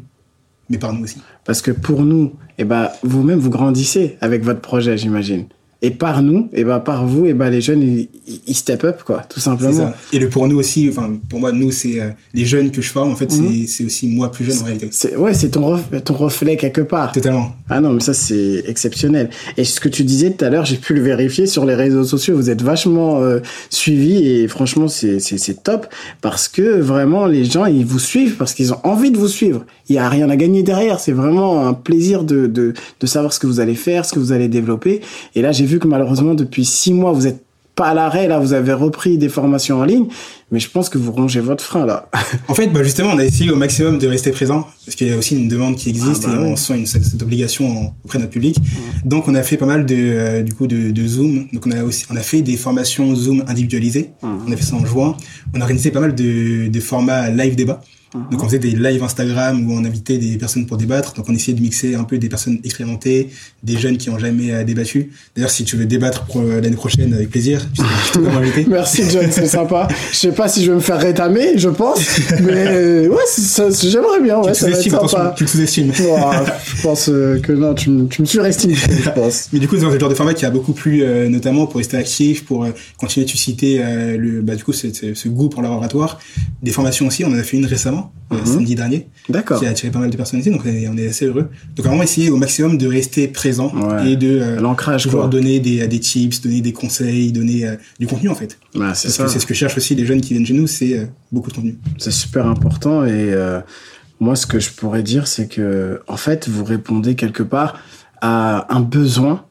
[0.69, 1.17] mais par nous aussi.
[1.43, 5.47] Parce que pour nous, eh ben, vous-même, vous grandissez avec votre projet, j'imagine.
[5.81, 9.23] Et par nous, et ben par vous, et ben les jeunes ils, step up quoi,
[9.29, 9.71] tout simplement.
[9.71, 9.95] Ça.
[10.11, 12.89] Et le pour nous aussi, enfin pour moi nous c'est euh, les jeunes que je
[12.89, 13.65] forme en fait mhm.
[13.65, 14.89] c'est aussi moi plus jeune en réalité.
[15.15, 17.13] Ouais c'est ton ton reflet quelque part.
[17.13, 17.53] Totalement.
[17.69, 19.29] Ah non mais ça c'est exceptionnel.
[19.55, 22.03] Et ce que tu disais tout à l'heure, j'ai pu le vérifier sur les réseaux
[22.03, 22.35] sociaux.
[22.35, 23.39] Vous êtes vachement euh,
[23.69, 25.87] suivis et franchement c'est c'est top
[26.19, 29.65] parce que vraiment les gens ils vous suivent parce qu'ils ont envie de vous suivre.
[29.87, 30.99] Il y a rien à gagner derrière.
[30.99, 34.19] C'est vraiment un plaisir de, de de savoir ce que vous allez faire, ce que
[34.19, 34.99] vous allez développer.
[35.35, 37.43] Et là j'ai vu que malheureusement, depuis six mois, vous êtes
[37.75, 40.07] pas à l'arrêt, là, vous avez repris des formations en ligne.
[40.51, 42.09] Mais je pense que vous rongez votre frein là.
[42.47, 45.13] en fait, bah justement, on a essayé au maximum de rester présent parce qu'il y
[45.13, 48.17] a aussi une demande qui existe ah bah et on sent une, cette, obligation auprès
[48.17, 48.57] de notre public.
[49.05, 51.47] Donc, on a fait pas mal de euh, du coup de, de, Zoom.
[51.53, 54.11] Donc, on a aussi on a fait des formations Zoom individualisées.
[54.21, 55.15] On a fait ça en juin.
[55.53, 57.81] On a organisé pas mal de, de formats live débat.
[58.13, 61.13] Donc on faisait des lives Instagram où on invitait des personnes pour débattre.
[61.13, 63.29] Donc on essayait de mixer un peu des personnes expérimentées,
[63.61, 65.11] des jeunes qui ont jamais euh, débattu.
[65.35, 67.67] D'ailleurs, si tu veux débattre pour euh, l'année prochaine, avec plaisir.
[67.71, 69.87] Tu sais, Merci John, c'est sympa.
[70.11, 71.99] Je sais pas si je vais me faire rétamer, je pense,
[72.41, 74.37] mais euh, ouais, j'aimerais bien.
[74.37, 75.33] Ouais, tu être sympa.
[75.35, 75.91] Tu le sous-estimes.
[75.93, 79.49] je pense que non, tu, tu me surestimes, je pense.
[79.53, 81.97] Mais du coup, c'est le genre de format qui a beaucoup plu, notamment pour rester
[81.97, 82.65] actif, pour
[82.97, 83.83] continuer de susciter
[84.17, 86.19] le, bah du coup, ce goût pour l'oratoire.
[86.63, 88.45] Des formations aussi, on en a fait une récemment euh, mhm.
[88.45, 91.49] samedi dernier, qui a attiré pas mal de personnes ici, donc on est assez heureux.
[91.75, 93.73] Donc vraiment essayer au maximum de rester présent
[94.05, 98.05] et de euh, l'ancrage, pouvoir donner des, des tips, donner des conseils, donner euh, du
[98.05, 98.59] contenu en fait.
[98.75, 99.27] Bah, c'est ça.
[99.27, 101.75] C'est ce que cherchent aussi les jeunes qui viennent chez nous, c'est beaucoup de.
[101.97, 103.33] C'est super important et
[104.19, 107.77] moi ce que je pourrais dire c'est que en fait vous répondez quelque part
[108.21, 109.45] à un besoin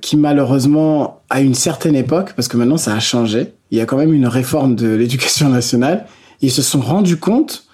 [0.00, 3.86] qui malheureusement à une certaine époque, parce que maintenant ça a changé, il y a
[3.86, 6.06] quand même une réforme de l'éducation nationale
[6.42, 7.64] ils se sont rendus compte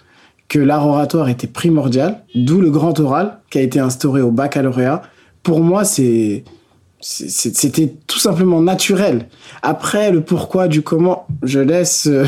[0.49, 5.03] que l'art oratoire était primordial, d'où le grand oral qui a été instauré au baccalauréat.
[5.43, 6.45] Pour moi, c'est
[7.01, 9.29] c'était tout simplement naturel.
[9.63, 12.25] Après, le pourquoi du comment, je laisse euh,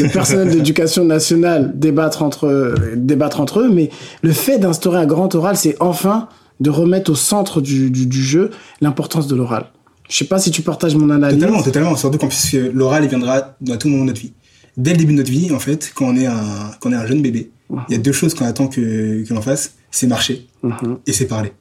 [0.00, 3.90] le personnel d'éducation nationale débattre entre, débattre entre eux, mais
[4.22, 6.28] le fait d'instaurer un grand oral, c'est enfin
[6.60, 8.50] de remettre au centre du, du, jeu
[8.80, 9.66] l'importance de l'oral.
[10.08, 11.38] Je sais pas si tu partages mon analyse.
[11.38, 11.96] Totalement, totalement.
[11.96, 14.32] Surtout qu'en plus, l'oral, il viendra dans tout moment de notre vie
[14.76, 16.96] dès le début de notre vie, en fait, quand on est un, quand on est
[16.96, 17.50] un jeune bébé,
[17.88, 20.98] il y a deux choses qu'on attend que, que l'on fasse, c'est marcher mhm.
[21.06, 21.52] et c'est parler.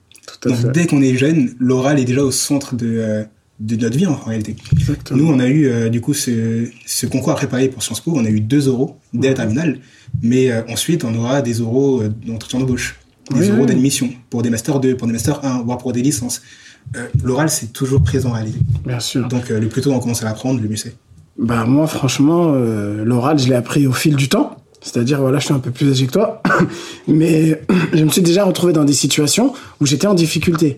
[0.44, 3.24] Donc dès qu'on est jeune, l'oral est déjà au centre de, euh,
[3.60, 4.56] de notre vie en, réalité.
[5.12, 8.12] Nous, on a eu euh, du coup ce, ce, concours à préparer pour Sciences Po,
[8.16, 9.80] on a eu deux euros dès la terminale,
[10.22, 13.00] mais euh, ensuite on aura des euros d'entretien d'embauche,
[13.34, 16.42] des euros d'admission pour des masters 2, pour des masters 1, voire pour des licences.
[17.24, 18.60] L'oral, c'est toujours présent à réalité.
[18.86, 19.28] Bien sûr.
[19.28, 20.96] Donc le plus tôt on commence à l'apprendre, le mieux c'est.
[21.38, 24.56] Bah moi franchement euh, l'oral je l'ai appris au fil du temps.
[24.86, 26.41] C'est-à-dire voilà, je suis un peu plus âgé que toi,
[27.08, 27.60] mais
[27.93, 30.78] je me suis déjà retrouvé dans des situations où j'étais en difficulté.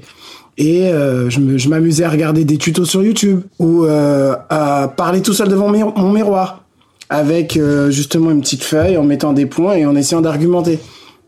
[0.58, 5.34] Et euh, je m'amusais à regarder des tutos sur YouTube ou euh, à parler tout
[5.34, 6.63] seul devant mon miroir
[7.10, 10.80] avec euh, justement une petite feuille en mettant des points et en essayant d'argumenter.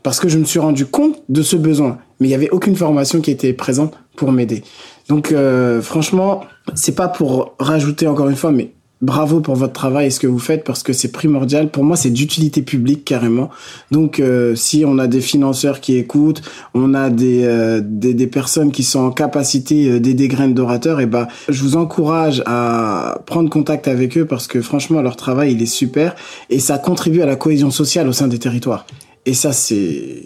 [0.02, 2.00] Parce que je me suis rendu compte de ce besoin.
[2.20, 4.64] Mais il n'y avait aucune formation qui était présente pour m'aider.
[5.10, 5.34] Donc
[5.82, 6.42] franchement,
[6.74, 10.28] c'est pas pour rajouter encore une fois, mais bravo pour votre travail et ce que
[10.28, 11.70] vous faites parce que c'est primordial.
[11.70, 13.50] Pour moi, c'est d'utilité publique carrément.
[13.92, 16.42] Donc, euh, si on a des financeurs qui écoutent,
[16.74, 21.00] on a des, euh, des, des, personnes qui sont en capacité euh, d'aider Graines d'orateurs,
[21.00, 25.54] et ben, je vous encourage à prendre contact avec eux parce que franchement, leur travail,
[25.54, 26.16] il est super
[26.50, 28.86] et ça contribue à la cohésion sociale au sein des territoires.
[29.26, 30.24] Et ça, c'est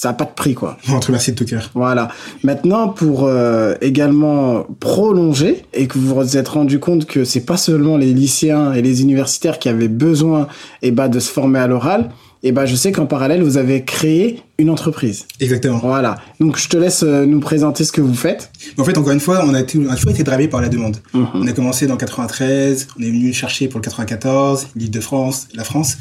[0.00, 0.78] ça n'a pas de prix quoi.
[0.88, 1.70] On te remercie de tout cœur.
[1.74, 2.08] Voilà.
[2.42, 7.58] Maintenant pour euh, également prolonger et que vous vous êtes rendu compte que c'est pas
[7.58, 10.48] seulement les lycéens et les universitaires qui avaient besoin
[10.80, 12.08] et eh ben, de se former à l'oral,
[12.42, 15.26] et eh ben je sais qu'en parallèle vous avez créé une entreprise.
[15.38, 15.76] Exactement.
[15.76, 16.16] Voilà.
[16.40, 18.50] Donc je te laisse euh, nous présenter ce que vous faites.
[18.78, 20.96] En fait encore une fois on a, toujours été drivé par la demande.
[21.12, 21.26] Mhm.
[21.34, 25.48] On a commencé dans 93, on est venu chercher pour le 94, l'île de France,
[25.52, 25.98] la France,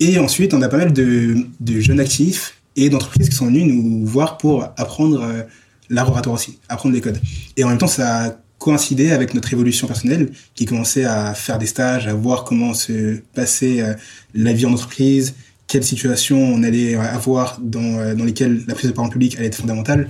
[0.00, 3.64] et ensuite on a pas mal de, de jeunes actifs et d'entreprises qui sont venues
[3.64, 5.42] nous voir pour apprendre euh,
[5.90, 7.20] l'art oratoire aussi, apprendre les codes.
[7.56, 11.58] Et en même temps, ça a coïncidé avec notre évolution personnelle, qui commençait à faire
[11.58, 13.94] des stages, à voir comment se passait euh,
[14.34, 15.34] la vie en entreprise,
[15.66, 19.46] quelles situations on allait avoir dans, euh, dans lesquelles la prise de parole publique allait
[19.46, 20.08] être fondamentale.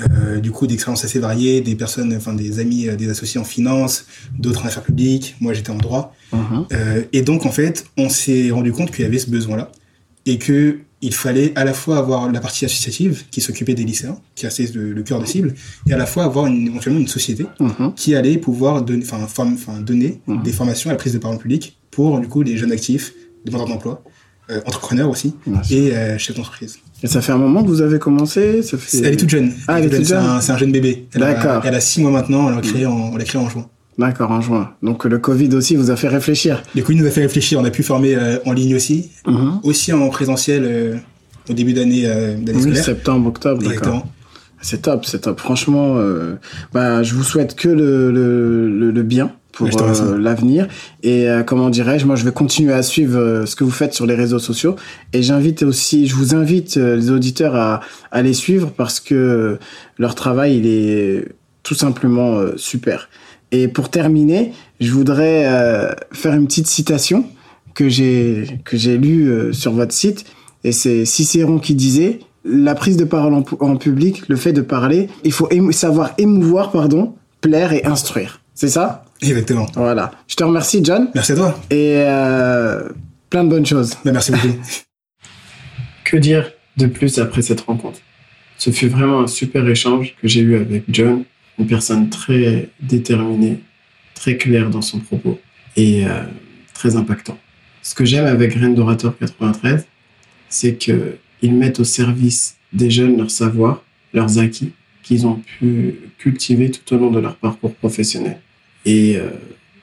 [0.00, 4.06] Euh, du coup, d'expériences assez variées, des personnes, enfin des amis, des associés en finance,
[4.36, 5.36] d'autres en affaires publiques.
[5.40, 6.14] Moi, j'étais en droit.
[6.72, 9.70] Euh, et donc, en fait, on s'est rendu compte qu'il y avait ce besoin-là
[10.26, 14.18] et que il fallait à la fois avoir la partie associative qui s'occupait des lycéens,
[14.34, 15.54] qui assez le, cœur de cible,
[15.86, 17.92] et à la fois avoir une, éventuellement une société mhm.
[17.94, 20.42] qui allait pouvoir donner, enfin, donner mhm.
[20.42, 23.12] des formations à la prise de parole publique pour du coup les jeunes actifs,
[23.44, 24.02] demandeurs d'emploi,
[24.50, 25.34] euh, entrepreneurs aussi,
[25.70, 26.78] et euh, chefs d'entreprise.
[27.02, 28.98] Et ça fait un moment que vous avez commencé ça fait...
[28.98, 29.52] Elle est toute jeune.
[29.68, 30.40] Ah, elle est toute jeune.
[30.40, 31.06] C'est un, jeune bébé.
[31.14, 31.62] D'accord.
[31.66, 32.48] Elle a six mois maintenant.
[32.48, 33.68] Elle l'a créé, en, on l'a créé en juin.
[33.98, 34.70] D'accord, en juin.
[34.82, 36.62] Donc le Covid aussi vous a fait réfléchir.
[36.84, 37.60] Coup, il nous a fait réfléchir.
[37.60, 39.60] On a pu former euh, en ligne aussi, mhm.
[39.62, 40.96] aussi en présentiel euh,
[41.48, 44.06] au début d'année euh, oui, septembre, octobre, d'accord.
[44.60, 45.40] C'est top, c'est top.
[45.40, 46.36] Franchement, euh,
[46.72, 49.68] bah, je vous souhaite que le, le, le, bien pour
[50.18, 50.66] l'avenir.
[51.02, 54.16] Et comment dirais-je, moi je vais continuer à suivre ce que vous faites sur les
[54.16, 54.74] réseaux sociaux.
[55.12, 57.80] Et j'invite aussi, je vous invite les auditeurs à,
[58.10, 59.58] à les suivre parce que
[59.98, 61.28] leur travail il est
[61.62, 63.08] tout simplement super.
[63.54, 67.24] Et pour terminer, je voudrais euh, faire une petite citation
[67.72, 70.24] que j'ai que j'ai lu euh, sur votre site
[70.64, 75.08] et c'est Cicéron qui disait la prise de parole en, public, le fait de parler,
[75.22, 78.40] il faut savoir émouvoir, pardon, plaire et instruire.
[78.54, 79.04] C'est ça?
[79.22, 79.66] Exactement.
[79.76, 80.10] Voilà.
[80.26, 81.08] Je te remercie, John.
[81.14, 81.58] Merci à toi.
[81.70, 82.88] Et euh,
[83.30, 83.94] plein de bonnes choses.
[84.04, 84.48] Ben, merci beaucoup.
[86.04, 88.00] que dire de plus après cette rencontre?
[88.58, 91.24] Ce fut vraiment un super échange que j'ai eu avec John,
[91.58, 93.60] une personne très déterminée,
[94.14, 95.40] très claire dans son propos
[95.76, 96.22] et euh,
[96.72, 97.38] très impactant.
[97.82, 99.86] Ce que j'aime avec Graines d'Orateur 93,
[100.48, 103.82] c'est qu'ils mettent au service des jeunes leur savoir,
[104.12, 108.40] leurs acquis qu'ils ont pu cultiver tout au long de leur parcours professionnel
[108.86, 109.30] et euh,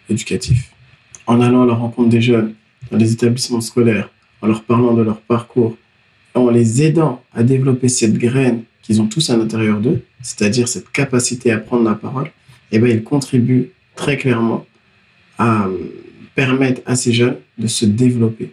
[0.09, 0.71] éducatif.
[1.27, 2.55] En allant à la rencontre des jeunes
[2.89, 4.09] dans les établissements scolaires,
[4.41, 5.77] en leur parlant de leur parcours,
[6.33, 10.91] en les aidant à développer cette graine qu'ils ont tous à l'intérieur d'eux, c'est-à-dire cette
[10.91, 12.29] capacité à prendre la parole,
[12.73, 14.65] eh bien, ils contribuent très clairement
[15.37, 15.69] à
[16.35, 18.51] permettre à ces jeunes de se développer.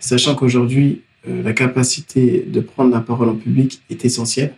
[0.00, 4.54] Sachant qu'aujourd'hui, euh, la capacité de prendre la parole en public est essentielle.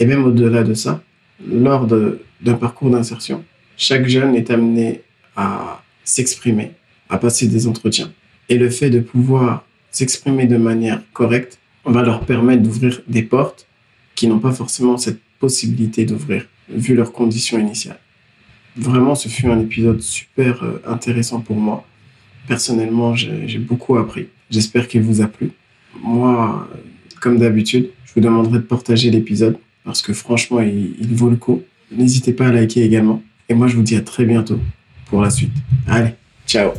[0.00, 1.02] Et même au-delà de ça,
[1.48, 3.42] lors d'un parcours d'insertion,
[3.78, 5.00] chaque jeune est amené
[5.34, 6.72] à s'exprimer,
[7.08, 8.12] à passer des entretiens.
[8.50, 13.66] Et le fait de pouvoir s'exprimer de manière correcte va leur permettre d'ouvrir des portes
[14.14, 17.98] qui n'ont pas forcément cette possibilité d'ouvrir, vu leurs conditions initiales.
[18.76, 21.84] Vraiment, ce fut un épisode super euh, intéressant pour moi.
[22.48, 24.28] Personnellement, j'ai beaucoup appris.
[24.50, 25.50] J'espère qu'il vous a plu.
[26.02, 26.68] Moi,
[27.20, 31.36] comme d'habitude, je vous demanderai de partager l'épisode parce que franchement, il, il vaut le
[31.36, 31.62] coup.
[31.92, 33.22] N'hésitez pas à liker également.
[33.48, 34.58] Et moi, je vous dis à très bientôt
[35.06, 35.52] pour la suite.
[35.86, 36.14] Allez,
[36.46, 36.72] ciao